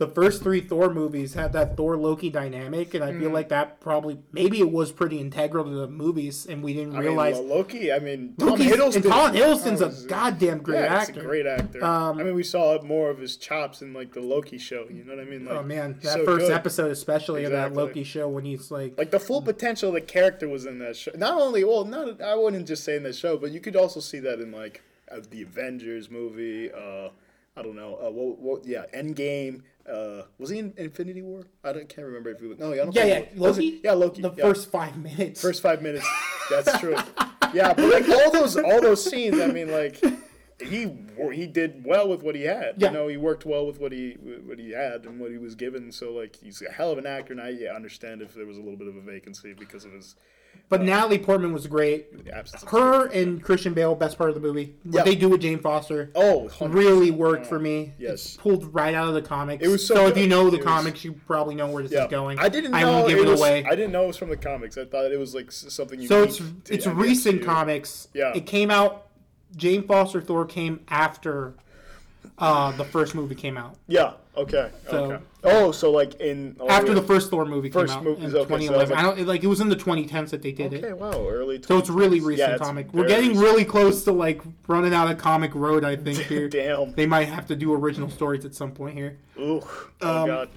[0.06, 3.20] the first three Thor movies had that Thor Loki dynamic, and I Hmm.
[3.20, 6.94] feel like that probably maybe it was pretty integral to the movies, and we didn't
[6.94, 7.36] I mean, realize.
[7.38, 7.92] Lo- Loki.
[7.92, 8.94] I mean, Tom Loki's, Hiddleston.
[8.96, 11.12] and Tom Hiddleston's Oh, a goddamn great yeah, actor.
[11.14, 11.84] He's a great actor.
[11.84, 14.86] Um, I mean, we saw more of his chops in like the Loki show.
[14.90, 15.44] You know what I mean?
[15.44, 16.52] Like, Oh man, that so first good.
[16.52, 20.00] episode, especially of that Loki show, when he's like, Like the full potential of the
[20.00, 21.12] character was in that show.
[21.16, 24.00] Not only, well, not I wouldn't just say in the show, but you could also
[24.00, 26.70] see that in like uh, the Avengers movie.
[26.72, 27.08] Uh,
[27.54, 27.98] I don't know.
[28.02, 29.60] Uh, what, what, yeah, Endgame.
[29.90, 31.42] Uh, was he in Infinity War?
[31.64, 32.58] I don't, can't remember if he was.
[32.58, 33.24] No, I don't Yeah, yeah.
[33.36, 33.80] Was Loki.
[33.82, 34.22] Yeah, Loki.
[34.22, 34.44] The yeah.
[34.44, 35.40] first five minutes.
[35.40, 36.08] First five minutes.
[36.50, 36.96] That's true.
[37.52, 40.02] yeah, but like all those all those scenes, I mean, like
[40.60, 40.92] he
[41.32, 42.76] he did well with what he had.
[42.78, 42.88] Yeah.
[42.88, 44.12] You know, he worked well with what he
[44.44, 45.90] what he had and what he was given.
[45.92, 48.58] So like he's a hell of an actor, and I yeah, understand if there was
[48.58, 50.14] a little bit of a vacancy because of his
[50.72, 52.06] But Natalie Portman was great.
[52.66, 54.74] Her and Christian Bale, best part of the movie.
[54.84, 55.02] What Yeah.
[55.02, 56.72] they do with Jane Foster oh, 100%.
[56.72, 57.92] really worked for me.
[57.98, 58.12] Yes.
[58.24, 59.62] It's pulled right out of the comics.
[59.62, 60.22] It was so if good.
[60.22, 62.04] you know the It was- comics, you probably know where this Yeah.
[62.06, 62.38] is going.
[62.38, 63.66] I didn't know I won't give it, was, away.
[63.66, 64.78] I didn't know it was from the comics.
[64.78, 66.08] I thought it was like something unique.
[66.08, 68.08] so it's it's recent comics.
[68.14, 68.32] Yeah.
[68.34, 69.08] It came out.
[69.54, 71.52] Jane Foster Thor came after
[72.42, 73.76] uh, the first movie came out.
[73.88, 74.12] Yeah.
[74.36, 74.70] Okay.
[74.90, 75.24] So- okay.
[75.44, 76.94] Oh, so like in oh, After yeah.
[76.94, 78.90] the first Thor movie First came out movie- in okay, so 2011.
[78.90, 80.76] like- I don't it- like it was in the 2010s that they did Okay.
[80.76, 80.84] it.
[80.84, 80.92] Okay.
[80.92, 81.28] Wow.
[81.28, 81.60] Early.
[81.62, 82.92] So it's really recent Yeah, it's comic.
[82.92, 83.44] We're getting recent.
[83.46, 85.84] really close to like running out of comic road.
[85.84, 86.48] I think here.
[86.48, 86.92] Damn.
[86.94, 89.18] They might have to do original stories at some point here.
[89.38, 89.60] Ooh.
[90.00, 90.48] Oh Um, god.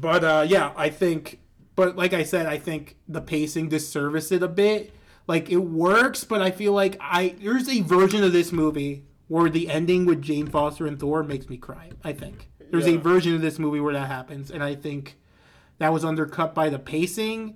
[0.00, 1.38] But uh, yeah, I think.
[1.76, 4.92] But like I said, I think the pacing disserviced it a bit.
[5.26, 9.48] Like it works, but I feel like I there's a version of this movie where
[9.48, 11.90] the ending with Jane Foster and Thor makes me cry.
[12.02, 15.16] I think there's a version of this movie where that happens, and I think
[15.78, 17.54] that was undercut by the pacing,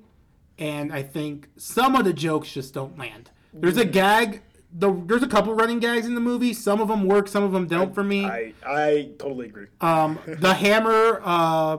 [0.57, 3.31] and I think some of the jokes just don't land.
[3.53, 4.43] There's a gag.
[4.72, 6.53] The, there's a couple running gags in the movie.
[6.53, 8.25] Some of them work, some of them don't for me.
[8.25, 9.66] I I totally agree.
[9.81, 11.79] Um, the hammer, uh,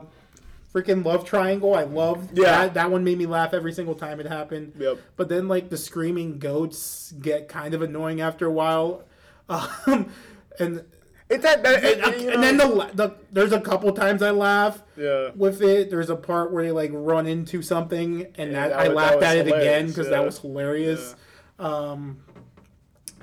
[0.74, 1.74] freaking love triangle.
[1.74, 2.44] I love Yeah.
[2.66, 2.74] that.
[2.74, 4.74] That one made me laugh every single time it happened.
[4.78, 4.98] Yep.
[5.16, 9.02] But then like the screaming goats get kind of annoying after a while.
[9.48, 10.10] Um,
[10.58, 10.84] and
[11.28, 14.30] It that, that it- and, you and then the, the there's a couple times I
[14.30, 15.30] laugh yeah.
[15.34, 15.90] with it.
[15.90, 18.96] There's a part where they like run into something, and Yeah, that, that I was-
[18.96, 20.12] laughed was at it again because yeah.
[20.12, 21.14] that was hilarious.
[21.58, 22.18] Um,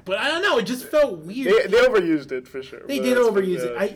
[0.06, 0.58] but I don't know.
[0.58, 1.48] It just felt weird.
[1.66, 2.82] They, they overused it for sure.
[2.86, 3.76] They did that's- overuse it.
[3.78, 3.96] I,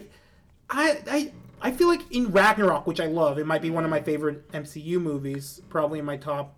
[0.70, 3.90] I, I, I feel like in Ragnarok, which I love, it might be one of
[3.90, 6.56] my favorite MCU movies, probably in my top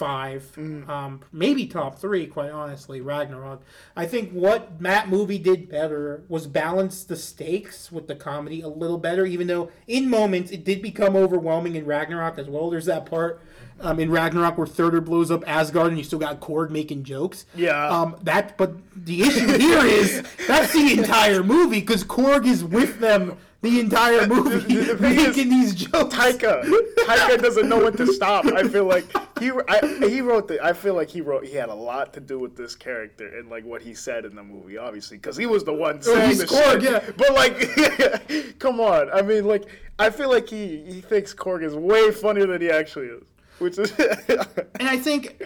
[0.00, 0.88] five, Mm.
[0.88, 3.02] um, maybe top three, quite honestly.
[3.02, 3.60] Ragnarok.
[3.94, 8.68] I think what Matt movie did better was balance the stakes with the comedy a
[8.68, 12.70] little better, even though in moments it did become overwhelming in Ragnarok as well.
[12.70, 13.42] There's that part.
[13.82, 17.46] Um, in Ragnarok, where Surtur blows up Asgard, and you still got Korg making jokes.
[17.54, 17.88] Yeah.
[17.88, 23.00] Um, that, but the issue here is that's the entire movie because Korg is with
[23.00, 26.14] them the entire movie the thing is, making these jokes.
[26.14, 26.62] Taika,
[27.00, 28.46] Taika doesn't know when to stop.
[28.46, 29.04] I feel like
[29.38, 30.64] he, I, he wrote the.
[30.64, 31.44] I feel like he wrote.
[31.44, 34.34] He had a lot to do with this character and like what he said in
[34.34, 36.84] the movie, obviously, because he was the one saying he's the Korg, shit.
[36.84, 37.10] yeah.
[37.18, 39.10] But like, come on.
[39.10, 39.66] I mean, like,
[39.98, 43.24] I feel like he he thinks Korg is way funnier than he actually is,
[43.60, 45.42] which is And I think,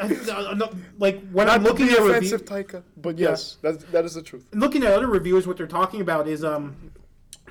[0.99, 2.83] like when not I'm looking at be review, Taika.
[2.97, 4.47] But yes, that's that is the truth.
[4.53, 6.77] looking at other reviewers, what they're talking about is um,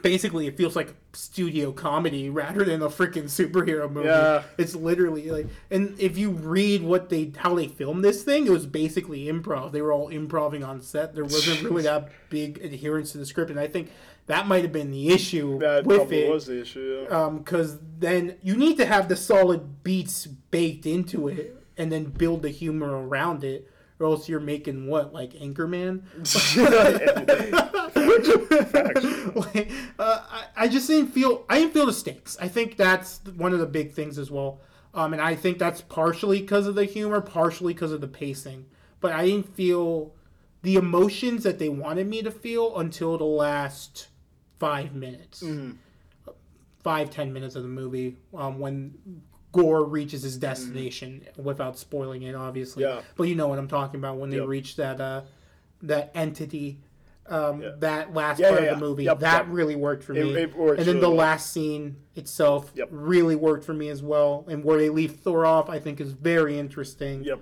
[0.01, 4.07] basically it feels like studio comedy rather than a freaking superhero movie.
[4.07, 4.43] Yeah.
[4.57, 8.51] It's literally like, and if you read what they how they filmed this thing, it
[8.51, 9.72] was basically improv.
[9.72, 11.16] They were all improving on set.
[11.16, 13.91] There wasn't really that big adherence to the script, and I think
[14.28, 16.32] that might have been the issue That with probably it.
[16.32, 17.05] was the issue.
[17.09, 17.30] Yeah.
[17.30, 22.41] because then you need to have the solid beats baked into it and then build
[22.41, 23.69] the humor around it
[23.99, 26.01] or else you're making what like anchorman
[29.36, 33.19] like, uh, I, I just didn't feel i didn't feel the stakes i think that's
[33.36, 34.61] one of the big things as well
[34.93, 38.65] um, and i think that's partially because of the humor partially because of the pacing
[38.99, 40.13] but i didn't feel
[40.61, 44.07] the emotions that they wanted me to feel until the last
[44.60, 45.43] five minutes
[46.84, 48.93] five ten minutes of the movie um, when
[49.54, 52.84] Gorr reaches his destination without spoiling it, obviously.
[52.84, 53.01] Yeah.
[53.16, 54.47] But you know what I'm talking about when they Yep.
[54.47, 55.22] reach that uh,
[55.84, 56.80] that entity.
[57.26, 57.72] Um, Yeah.
[57.80, 59.56] That last Yeah, part yeah, of the movie Yep, that yep.
[59.56, 61.18] really worked for It- me, it works and then really the well.
[61.20, 64.43] last scene itself really worked for me as well.
[64.49, 67.24] And where they leave Thor off, I think, is very interesting.
[67.24, 67.39] Yep.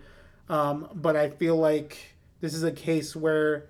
[0.50, 1.98] Um, but I feel like
[2.42, 3.70] this is a case where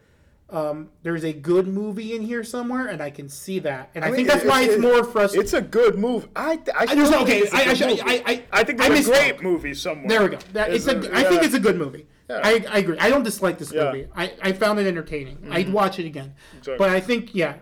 [0.52, 4.08] um, there's a good movie in here somewhere, and I can see that, and I,
[4.08, 5.42] mean, think that's it- why it- it's more frustrating.
[5.44, 6.28] It's a good move.
[6.36, 7.42] I, th- I, I still okay.
[7.44, 8.02] a I, I, movie.
[8.02, 9.16] I, I, I think there's a misspoke.
[9.18, 10.08] great movie somewhere.
[10.10, 10.38] There we go.
[10.54, 12.08] That, it's a, a- I think it's a good movie.
[12.30, 12.42] Yeah.
[12.44, 12.98] I, I agree.
[13.00, 13.82] I don't dislike this Yeah.
[13.84, 13.98] Mm-hmm.
[13.98, 14.10] movie.
[14.16, 15.38] I, I found it entertaining.
[15.52, 16.34] I'd watch it again.
[16.58, 16.78] Exactly.
[16.78, 17.56] But I think yeah,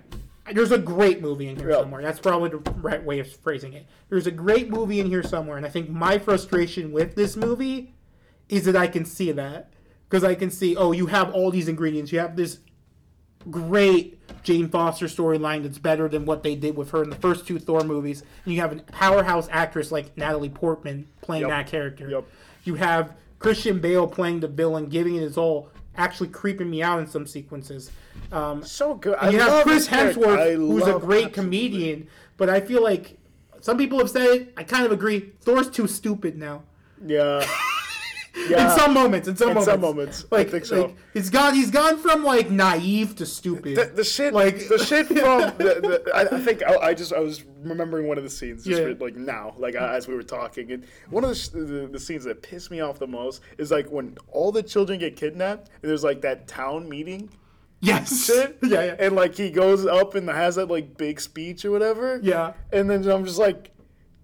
[0.53, 1.77] there's a great movie in here Yeah.
[1.79, 2.01] somewhere.
[2.01, 3.85] That's probably the right way of phrasing it.
[4.09, 7.93] There's a great movie in here somewhere, and I think my frustration with this movie
[8.47, 9.71] is that I can see that
[10.09, 12.11] because I can see oh you have all these ingredients.
[12.11, 12.59] You have this
[13.51, 17.45] great Jane Foster storyline that's better than what they did with her in the first
[17.47, 18.23] two Thor movies.
[18.45, 21.49] And you have a powerhouse actress like Natalie Portman playing Yep.
[21.49, 22.09] that character.
[22.09, 22.23] Yep.
[22.63, 26.99] You have Christian Bale playing the villain, giving it his all actually creeping me out
[26.99, 27.91] in some sequences.
[28.31, 29.17] Um, So good.
[29.21, 30.21] and you I have love Chris his character.
[30.21, 31.31] Hemsworth, who's a great absolutely.
[31.31, 33.17] comedian, but I feel like
[33.61, 34.53] some people have said it.
[34.55, 35.31] I kind of agree.
[35.41, 36.63] Thor's too stupid now.
[37.05, 37.45] Yeah.
[38.35, 38.71] Yeah.
[38.71, 40.81] in some moments, in some In moments, some moments, I like, think so.
[40.83, 41.53] like, he's gone.
[41.55, 43.75] He's gone from like naive to stupid.
[43.75, 47.11] the, the shit, Like- the shit from the, the, I, I think I, I just
[47.13, 48.93] I was remembering one of the scenes just Yeah.
[48.93, 52.23] for, like now, like as we were talking, and one of the, the the scenes
[52.25, 55.89] that pissed me off the most is like when all the children get kidnapped and
[55.89, 57.29] there's like that town meeting
[57.81, 58.25] yes.
[58.25, 58.95] shit, Yeah, yeah.
[58.99, 62.53] and like he goes up and has that like big speech or whatever, Yeah.
[62.71, 63.71] and then I'm just like.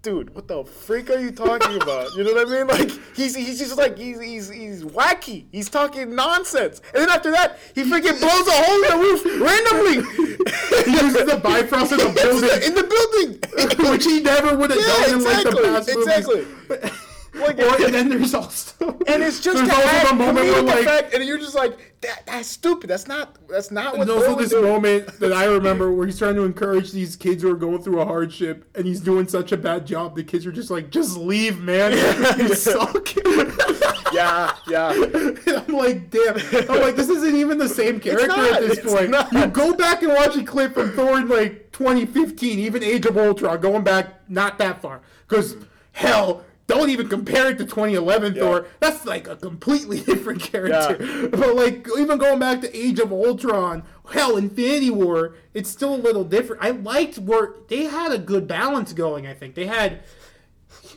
[0.06, 2.14] Dude, what the freak are you talking about?
[2.14, 2.68] You know what I mean?
[2.68, 5.46] Like he's he's just like he's he's he's wacky.
[5.50, 9.24] He's talking nonsense, and then after that, he freaking blows a hole in the roof
[9.42, 10.26] randomly.
[10.86, 12.62] He uses the Bifrost in the building.
[12.62, 13.90] in the building.
[13.90, 17.05] which he never would have Yeah, done in like the exactly, past exactly.
[17.38, 20.80] Like, Or, and then there's also and it's just there's also the moment where like
[20.80, 22.88] effect, and you're just like, that, that's stupid.
[22.88, 23.36] That's not.
[23.48, 24.06] That's not what.
[24.06, 27.42] there's also this do." moment that I remember where he's trying to encourage these kids
[27.42, 30.16] who are going through a hardship, and he's doing such a bad job.
[30.16, 31.92] The kids are just like, "Just leave, man.
[32.38, 33.08] You suck."
[34.12, 34.90] Yeah, yeah.
[35.46, 36.36] I'm like, damn.
[36.70, 39.10] I'm like, this isn't even the same character not, at this point.
[39.10, 39.32] not.
[39.32, 43.18] You go back and watch a clip from Thor in like 2015, even Age of
[43.18, 45.00] Ultron, going back not that far.
[45.28, 45.56] Because,
[45.92, 48.66] hell, don't even compare it to 2011 Thor.
[48.80, 51.28] That's like a completely different character.
[51.28, 55.96] But, like, even going back to Age of Ultron, hell, Infinity War, it's still a
[55.96, 56.64] little different.
[56.64, 59.54] I liked where they had a good balance going, I think.
[59.54, 60.00] They had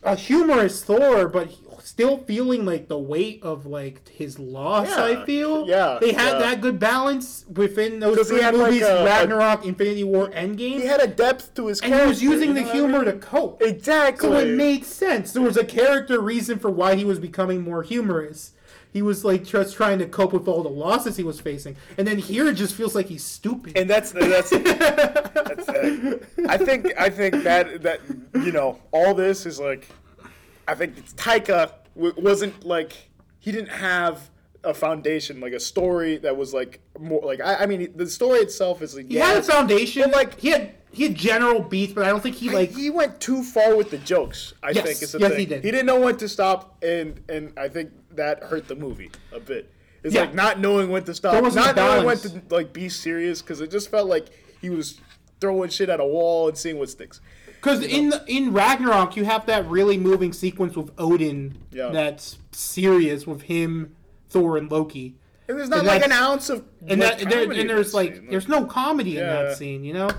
[0.03, 1.49] a humorous Thor, but
[1.83, 4.87] still feeling like the weight of like his loss.
[4.89, 5.67] Yeah, I feel.
[5.67, 6.39] yeah, They had yeah.
[6.39, 10.79] that good balance within those three had, like, movies: a- a- Ragnarok, Infinity War, Endgame.
[10.81, 12.05] He had a depth to his and character.
[12.05, 13.05] he was using the what I humor mean?
[13.05, 13.61] to cope.
[13.61, 14.29] Exactly.
[14.29, 15.31] So it made sense.
[15.33, 18.51] There was a character reason for why he was becoming more humorous.
[18.91, 22.07] He was like just trying to cope with all the losses he was facing, and
[22.07, 23.77] then here it just feels like he's stupid.
[23.77, 26.17] and that's that's, that's uh,
[26.47, 28.01] I think I think that that
[28.43, 29.87] you know all this is like
[30.67, 32.93] I think it's Taika w- wasn't like
[33.39, 34.29] he didn't have
[34.63, 38.39] a foundation like a story that was like more like I, I mean the story
[38.39, 40.03] itself is like he had a foundation.
[40.11, 42.89] but, like- he had he had general beats, but I don't think he like he
[42.89, 44.53] went too far with the jokes.
[44.63, 45.39] I Yes, think is the yes, thing.
[45.39, 45.63] he did.
[45.63, 49.39] He didn't know when to stop, and and I think that hurt the movie a
[49.39, 49.71] bit.
[50.03, 50.21] It's Yeah.
[50.21, 53.69] like not knowing when to stop, not knowing when to like be serious, because it
[53.71, 54.27] just felt like
[54.61, 54.99] he was
[55.41, 57.21] throwing shit at a wall and seeing what sticks.
[57.47, 61.89] Because in the, in Ragnarok, you have that really moving sequence with Odin Yeah.
[61.89, 63.95] that's serious with him,
[64.29, 65.15] Thor, and Loki.
[65.49, 68.27] And there's not And like an ounce of And that there, and there's like scene.
[68.29, 70.09] there's no comedy in that scene, you know.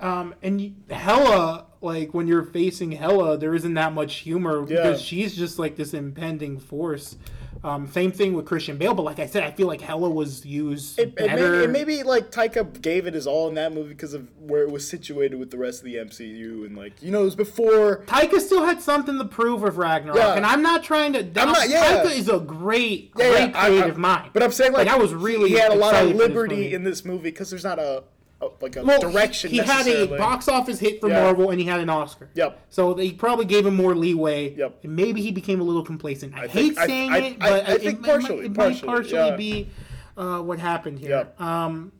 [0.00, 5.00] Um, and you- Hela, like when you're facing Hela, there isn't that much humor because
[5.00, 7.16] she's just like this impending force.
[7.64, 10.46] Um, same thing with Christian Bale, but like I said, I feel like Hela was
[10.46, 11.34] used It, better.
[11.50, 14.62] maybe, it maybe like Taika gave it his all in that movie because of where
[14.62, 17.34] it was situated with the rest of the MCU and like you know it was
[17.34, 20.34] before Taika still had something to prove with Ragnarok, Yeah.
[20.34, 21.18] and I'm not trying to.
[21.20, 22.04] I'm not- yeah.
[22.04, 24.30] Taika is a great, Yeah, great yeah, I- creative I- mind.
[24.34, 26.74] But I'm saying like, I was really he had a lot of for this liberty
[26.74, 28.04] in this movie because there's not a,
[28.40, 29.50] a like a well, direction.
[29.50, 31.22] He, he had a box office hit for Yeah.
[31.22, 32.28] Marvel, and he had an Oscar.
[32.34, 32.60] Yep.
[32.70, 34.54] So they probably gave him more leeway.
[34.54, 34.80] Yep.
[34.84, 36.34] And maybe he became a little complacent.
[36.34, 38.44] I, think- hate I- saying I- it, I- but I it, think it partially- might,
[38.46, 39.36] it partially, might partially yeah.
[39.36, 39.68] be
[40.16, 41.10] uh, what happened here.
[41.10, 41.40] Yep.
[41.40, 41.92] Um,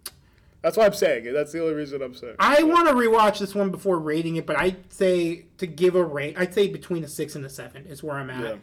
[0.63, 1.33] That's why I'm saying it.
[1.33, 2.35] That's the only reason I'm saying.
[2.39, 6.05] I want to rewatch this one before rating it, but I'd say to give a
[6.05, 8.59] rate, I'd say between a six and a seven is where I'm at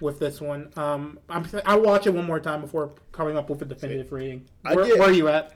[0.00, 0.70] with this one.
[0.76, 4.46] Um, I'm, I'll watch it one more time before coming up with a definitive rating.
[4.62, 5.54] Where, get- where are you at?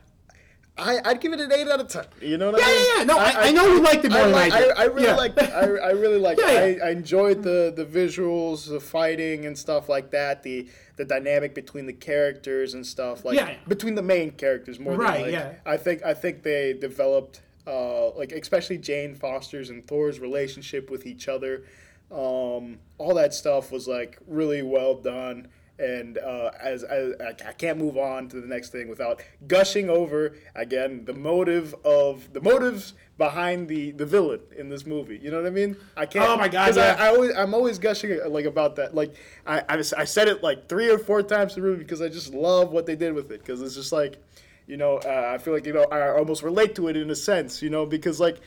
[0.76, 2.04] I, I'd give it an eight out of ten.
[2.20, 2.84] You know what Yeah, I mean?
[2.88, 3.04] yeah, yeah.
[3.04, 4.70] No, I, I, know you liked it more I, than I did.
[4.72, 5.14] I, I really Yeah.
[5.14, 5.38] like.
[5.42, 6.38] I, I really like.
[6.44, 6.84] Yeah, yeah.
[6.84, 10.42] I, I enjoyed the the visuals, the fighting and stuff like that.
[10.42, 13.56] The the dynamic between the characters and stuff like Yeah, yeah.
[13.68, 15.32] between the main characters more Right, than like.
[15.32, 15.52] yeah.
[15.64, 21.06] I think I think they developed uh like especially Jane Foster's and Thor's relationship with
[21.06, 21.62] each other.
[22.10, 25.48] Um, all that stuff was like really well done.
[25.76, 29.90] And uh, as, as I I can't move on to the next thing without gushing
[29.90, 35.18] over again the motive of the motives behind the the villain in this movie.
[35.18, 35.76] You know what I mean?
[35.96, 36.28] I can't.
[36.28, 36.96] Oh my God, yeah.
[36.98, 38.94] I, I always I'm always gushing like about that.
[38.94, 39.14] Like
[39.46, 42.70] I I, I said it like three or four times movie because I just love
[42.70, 44.22] what they did with it because it's just like,
[44.68, 47.16] you know, uh, I feel like you know I almost relate to it in a
[47.16, 47.62] sense.
[47.62, 48.38] You know because like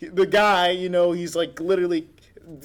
[0.00, 2.08] the guy, you know, he's like literally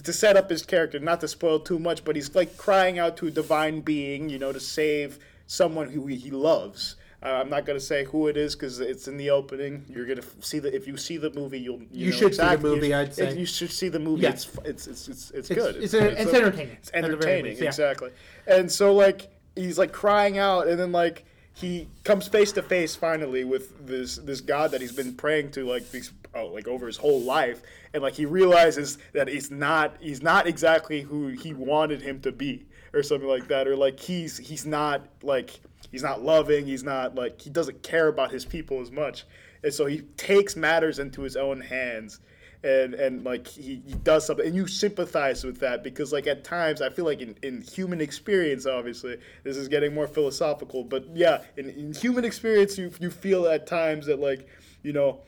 [0.03, 3.17] to set up his character, not to spoil too much, but he's like crying out
[3.17, 6.95] to a divine being, you know, to save someone who he loves.
[7.21, 9.83] Uh, I'm not gonna say who it is because it's in the opening.
[9.89, 12.35] You're gonna f- see the if you see the movie, you'll you, You know should
[12.35, 13.37] see the movie, you- I'd say.
[13.37, 14.21] You should see the movie.
[14.23, 14.29] Yeah.
[14.29, 15.83] It's, it's it's it's it's It's- good.
[15.83, 17.67] it's it's entertaining, It's at the very entertaining, least, yeah.
[17.69, 18.11] exactly.
[18.47, 22.95] And so like he's like crying out, and then like he comes face to face
[22.95, 26.87] finally with this this god that he's been praying to like these oh, like over
[26.87, 27.61] his whole life,
[27.93, 32.31] and like he realizes that he's not he's not exactly who he wanted him to
[32.31, 35.59] be, or something like that, or like he's he's not like
[35.91, 39.25] he's not loving, he's not like he doesn't care about his people as much,
[39.63, 42.19] and so he takes matters into his own hands
[42.63, 46.43] and and like he, he does something and you sympathize with that because like at
[46.43, 51.05] times i feel like in, in human experience obviously this is getting more philosophical but
[51.15, 54.45] yeah in, in human experience you, you feel at times that like
[54.83, 55.21] you know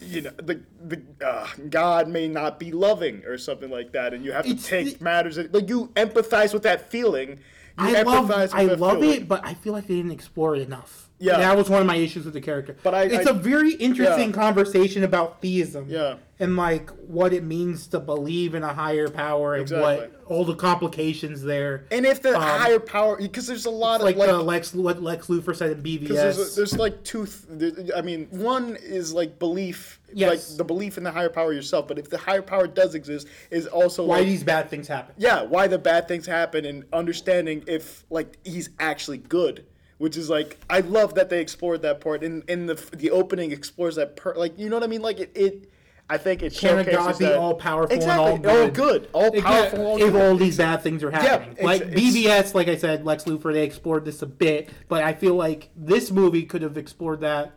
[0.00, 4.24] you know the the uh, God may not be loving or something like that, and
[4.24, 7.30] you have to It's take the- matters like you empathize with that feeling.
[7.78, 9.22] You I love, with I that love feeling.
[9.22, 11.07] it, but I feel like they didn't explore it enough.
[11.20, 11.38] Yeah.
[11.38, 12.76] that was one of my issues with the character.
[12.82, 14.34] But I- it's I- a very interesting Yeah.
[14.34, 15.86] conversation about theism.
[15.88, 16.16] Yeah.
[16.40, 19.82] and like what it means to believe in a higher power and Exactly.
[20.06, 21.84] what all the complications there.
[21.90, 25.02] And if the Um, higher power, because there's a lot of like the Lex, what
[25.02, 26.36] Lex Luthor said in BVS.
[26.36, 27.26] There's, there's like two.
[27.58, 30.50] Th- I mean, one is like belief, Yes.
[30.50, 31.88] like the belief in the higher power yourself.
[31.88, 35.16] But if the higher power does exist, is also why like, these bad things happen.
[35.18, 39.64] yeah, why the bad things happen, and understanding if like he's actually good.
[39.98, 43.50] Which is like I love that they explored that part, and in the the opening
[43.52, 45.02] explores that per like you know what I mean.
[45.02, 45.70] Like it, it
[46.10, 49.08] I think it Can a showcases god be that all powerful exactly and all good?
[49.12, 50.22] all It powerful, all if good.
[50.22, 51.50] all these bad things are happening.
[51.52, 55.02] it's- like it's- BVS, like I said, Lex Luthor, they explored this a bit, but
[55.04, 57.52] I feel like this movie could have explored that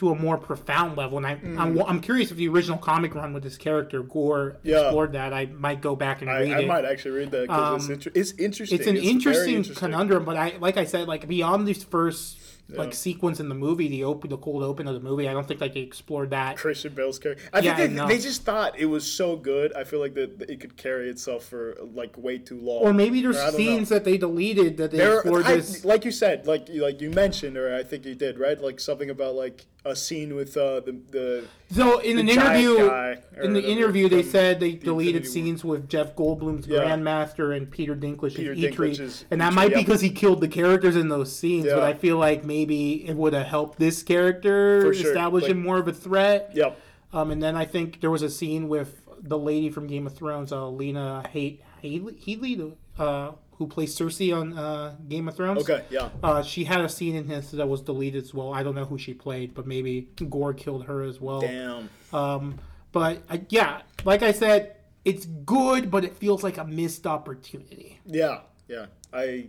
[0.00, 1.18] to a more profound level.
[1.18, 1.58] And I, Mm.
[1.58, 4.84] I'm, I'm curious if the original comic run with this character Gorr Yeah.
[4.84, 5.32] explored that.
[5.34, 6.66] I might go back and I, read I it.
[6.66, 8.78] might actually read that because it's, inter- it's interesting.
[8.78, 12.38] it's an very interesting, interesting conundrum, but I like I said, like beyond this first
[12.76, 15.46] like sequence in the movie, the open, the cold open of the movie, I don't
[15.46, 16.56] think like they explored that.
[16.56, 17.42] Christian Bale's character.
[17.52, 19.72] I Yeah, think they, they just thought it was so good.
[19.74, 22.82] I feel like that it could carry itself for like way too long.
[22.82, 23.56] Or maybe there's I don't know.
[23.58, 25.84] scenes that they deleted that they There, explored I- this.
[25.84, 28.60] like you said, like you like you mentioned, or I think you did, right?
[28.60, 32.60] Like something about like a scene with uh, the the So in an the giant
[32.60, 33.10] interview, guy,
[33.42, 36.80] in the whatever interview, they said they the deleted scenes with Jeff Goldblum's Yeah.
[36.80, 40.42] Grandmaster and Peter Dinklage's Peter Eitri, Dinklage's and that Eitri, might be because he killed
[40.42, 41.64] the characters in those scenes.
[41.64, 45.62] But I feel like maybe it would have helped this character sure, establish like- him
[45.62, 46.50] more of a threat.
[46.54, 46.78] yep.
[47.12, 50.14] Um, and then I think there was a scene with the lady from Game of
[50.14, 55.62] Thrones, uh, Lena He- Headley, Headley uh, who plays Cersei on uh, Game of Thrones.
[55.68, 56.08] Okay, yeah.
[56.22, 58.54] Uh, she had a scene in this that was deleted as well.
[58.54, 61.40] I don't know who she played, but maybe Gorr killed her as well.
[61.40, 61.90] Damn.
[62.12, 62.58] Um,
[62.92, 67.98] but uh, yeah, like I said, it's good, but it feels like a missed opportunity.
[68.06, 68.86] Yeah, yeah.
[69.12, 69.48] I,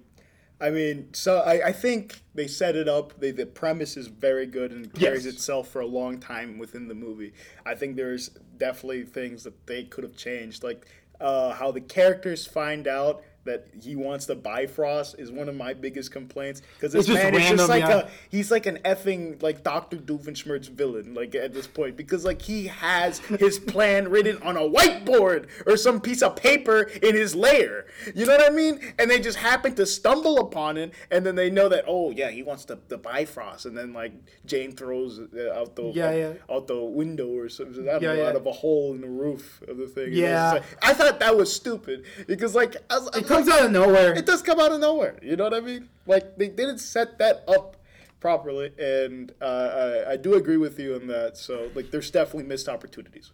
[0.61, 3.19] I mean, so I, I think they set it up.
[3.19, 5.33] They, the premise is very good and it carries Yes.
[5.35, 7.33] itself for a long time within the movie.
[7.65, 10.85] I think there's definitely things that they could have changed, like
[11.19, 15.73] uh, how the characters find out that he wants the Bifrost is one of my
[15.73, 17.97] biggest complaints because this It's just man is just like yeah.
[18.01, 22.41] a he's like an effing like Doctor Doofenshmirtz villain like at this point because like
[22.41, 27.35] he has his plan written on a whiteboard or some piece of paper in his
[27.35, 27.85] lair.
[28.13, 28.79] You know what I mean?
[28.99, 32.29] And they just happen to stumble upon it, and then they know that oh yeah
[32.29, 34.13] he wants the the Bifrost, and then like
[34.45, 36.33] Jane throws it uh, out the Yeah, yeah.
[36.49, 38.27] out the window or something Yeah, know, yeah.
[38.29, 40.09] out of a hole in the roof of the thing.
[40.13, 40.53] Yeah.
[40.53, 44.13] like- I thought that was stupid because like I was, comes out of nowhere.
[44.13, 45.17] it does come out of nowhere.
[45.21, 45.89] You know what I mean?
[46.05, 47.77] Like they didn't set that up
[48.19, 51.37] properly, and uh, I, I do agree with you on that.
[51.37, 53.31] So like, there's definitely missed opportunities.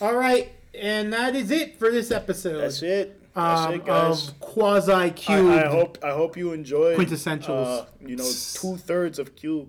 [0.00, 2.58] All right, and that is it for this episode.
[2.60, 3.16] That's it.
[3.34, 4.28] That's Um, it, guys.
[4.28, 5.64] of Quasi I, Qubed.
[5.64, 7.82] I hope I hope you enjoyed Quintessentials.
[7.82, 8.24] Uh, you know,
[8.54, 9.68] two thirds of Qubed.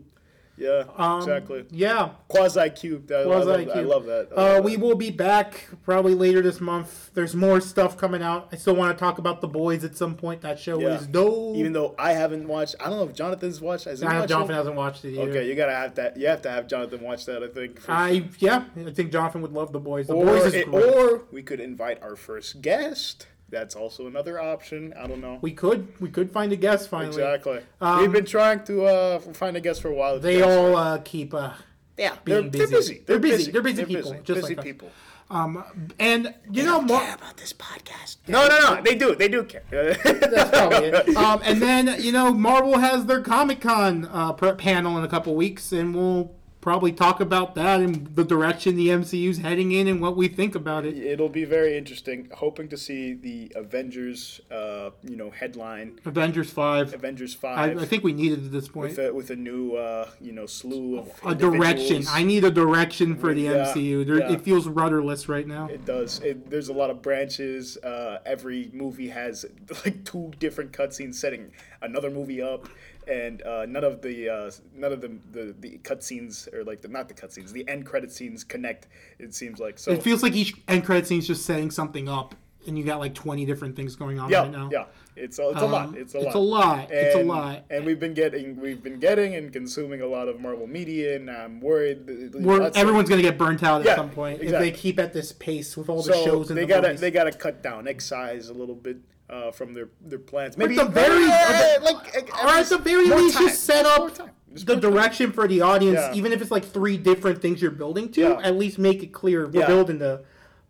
[0.58, 1.66] Yeah, Um, exactly.
[1.72, 3.12] Yeah, Quasi Qubed.
[3.12, 4.28] I, I, love, Quasi I love that.
[4.32, 7.10] I Uh, love we will be back probably later this month.
[7.16, 8.49] There's more stuff coming out.
[8.52, 10.41] I still want to talk about the boys at some point.
[10.41, 10.97] That show Yeah.
[10.99, 11.56] is dope.
[11.56, 13.86] Even though I haven't watched, I don't know if Jonathan's watched.
[13.86, 14.58] Has I know Jonathan it?
[14.58, 15.32] hasn't watched it either.
[15.32, 16.18] Okay, you gotta have that.
[16.18, 17.41] You have to have Jonathan watch that.
[17.41, 17.80] I think.
[17.80, 20.08] for I yeah, I think Jonathan would love the boys.
[20.08, 20.84] The or, boys is it- great.
[20.95, 23.26] or we could invite our first guest.
[23.52, 24.93] That's also another option.
[24.97, 25.38] I don't know.
[25.41, 27.10] we could we could find a guest finally.
[27.10, 27.60] exactly.
[27.82, 30.18] Um, We've been trying to uh, find a guest for a while.
[30.20, 31.52] They all uh, keep uh,
[31.97, 32.76] yeah, they're, being they're busy.
[32.76, 33.04] busy.
[33.06, 33.52] They're busy.
[33.52, 34.64] They're busy people, just busy like us.
[34.64, 34.89] people.
[35.30, 35.64] um
[35.99, 37.04] and you know more.
[37.04, 38.18] about this podcast.
[38.28, 38.82] No, no, no.
[38.82, 39.16] They do.
[39.16, 39.64] They do care.
[39.70, 41.18] That's probably it.
[41.18, 45.36] Um, and then you know Marvel has their Comic Con uh, panel in a couple
[45.36, 49.99] weeks, and we'll probably talk about that and the direction the MCU's heading in and
[49.99, 50.95] what we think about it.
[50.95, 52.30] It'll be very interesting.
[52.36, 56.93] Hoping to see the Avengers, uh, you know, headline Avengers five.
[56.93, 58.91] Avengers I, five I think we need it at this point.
[58.91, 62.03] with a, with a new, uh, you know, slew of A direction.
[62.09, 64.05] I need a direction for the Yeah, MCU.
[64.05, 64.34] There, yeah.
[64.34, 65.68] It feels rudderless right now.
[65.68, 66.20] It does.
[66.20, 67.78] It, there's a lot of branches.
[67.78, 69.45] Uh, every movie has
[69.86, 71.51] like two different cutscenes setting
[71.82, 72.68] another movie up.
[73.07, 76.88] and uh, none of the uh, none of the the, the cutscenes or like the
[76.88, 78.88] not the cutscenes, the end credit scenes connect.
[79.20, 79.91] It seems like so.
[79.91, 82.36] It feels like each end credit scene is just setting something up,
[82.68, 84.70] and you got like twenty different things going on yeah, right now.
[84.72, 84.86] yeah.
[85.14, 85.88] It's a, it's a lot.
[85.89, 86.36] Um, It's a it's lot.
[86.36, 86.88] a lot.
[86.91, 87.66] It's a lot.
[87.70, 91.30] And we've been getting we've been getting and consuming a lot of Marvel media, and
[91.30, 92.08] I'm worried.
[92.08, 95.34] that- everyone's gonna get burnt out at Yeah, some point if they keep at this
[95.34, 97.02] pace with all the so shows and they the gotta movies.
[97.02, 98.97] they gotta cut down, excise a little bit
[99.30, 100.56] uh, from their their plans.
[100.56, 103.47] At Maybe the very- Yeah, like or at the very least, time.
[103.47, 104.18] just set up
[104.54, 106.14] the direction for the audience, Yeah.
[106.14, 108.22] even if it's like three different things you're building to.
[108.22, 108.39] Yeah.
[108.43, 109.68] At least make it clear we're Yeah.
[109.68, 110.24] building the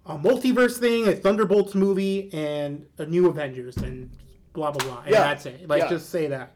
[0.05, 4.09] a multiverse thing, a Thunderbolts movie, and a new Avengers, and
[4.53, 5.01] blah blah blah.
[5.01, 5.21] And Yeah.
[5.23, 5.67] that's it.
[5.67, 6.53] Like just say that.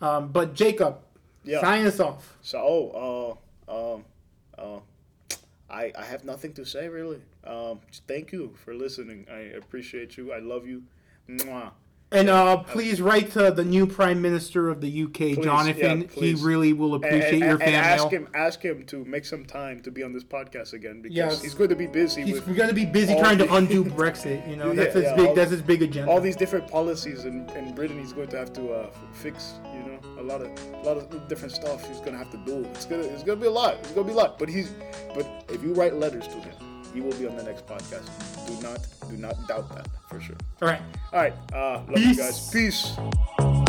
[0.00, 0.98] Um, but Jacob,
[1.44, 1.60] Yeah.
[1.60, 2.38] sign us off.
[2.42, 3.38] So, oh,
[3.68, 4.04] uh, um,
[4.56, 4.80] uh,
[5.70, 7.20] I I have nothing to say really.
[7.44, 9.26] Um, thank you for listening.
[9.30, 10.32] I appreciate you.
[10.32, 10.82] I love you.
[11.28, 11.72] Mwah.
[12.10, 16.00] And uh, please write to the new Prime Minister of the UK, Jonathan.
[16.02, 18.08] yeah, he really will And, appreciate and, your and ask mail.
[18.10, 21.42] him ask him to make some time to be on this podcast again because Yes.
[21.42, 24.48] he's going to be busy He's with going to be busy trying to undo Brexit.
[24.48, 25.26] You know, that's Yeah, his yeah, big.
[25.28, 26.10] all- that's his big agenda.
[26.10, 27.98] all these different policies in, in Britain.
[27.98, 29.54] He's going to have to uh, fix.
[29.74, 31.86] You know, a lot of a lot of different stuff.
[31.86, 32.64] He's going to have to do.
[32.70, 33.74] It's gonna it's gonna be a lot.
[33.80, 34.38] It's gonna be a lot.
[34.38, 34.70] But he's
[35.14, 36.54] but if you write letters to him,
[36.98, 38.08] he will be on the next podcast.
[38.48, 40.34] Do not do not doubt that for sure.
[40.60, 40.82] all right.
[41.12, 41.32] All right.
[41.52, 42.06] Uh, love Peace.
[42.08, 42.50] you guys.
[42.50, 43.67] Peace.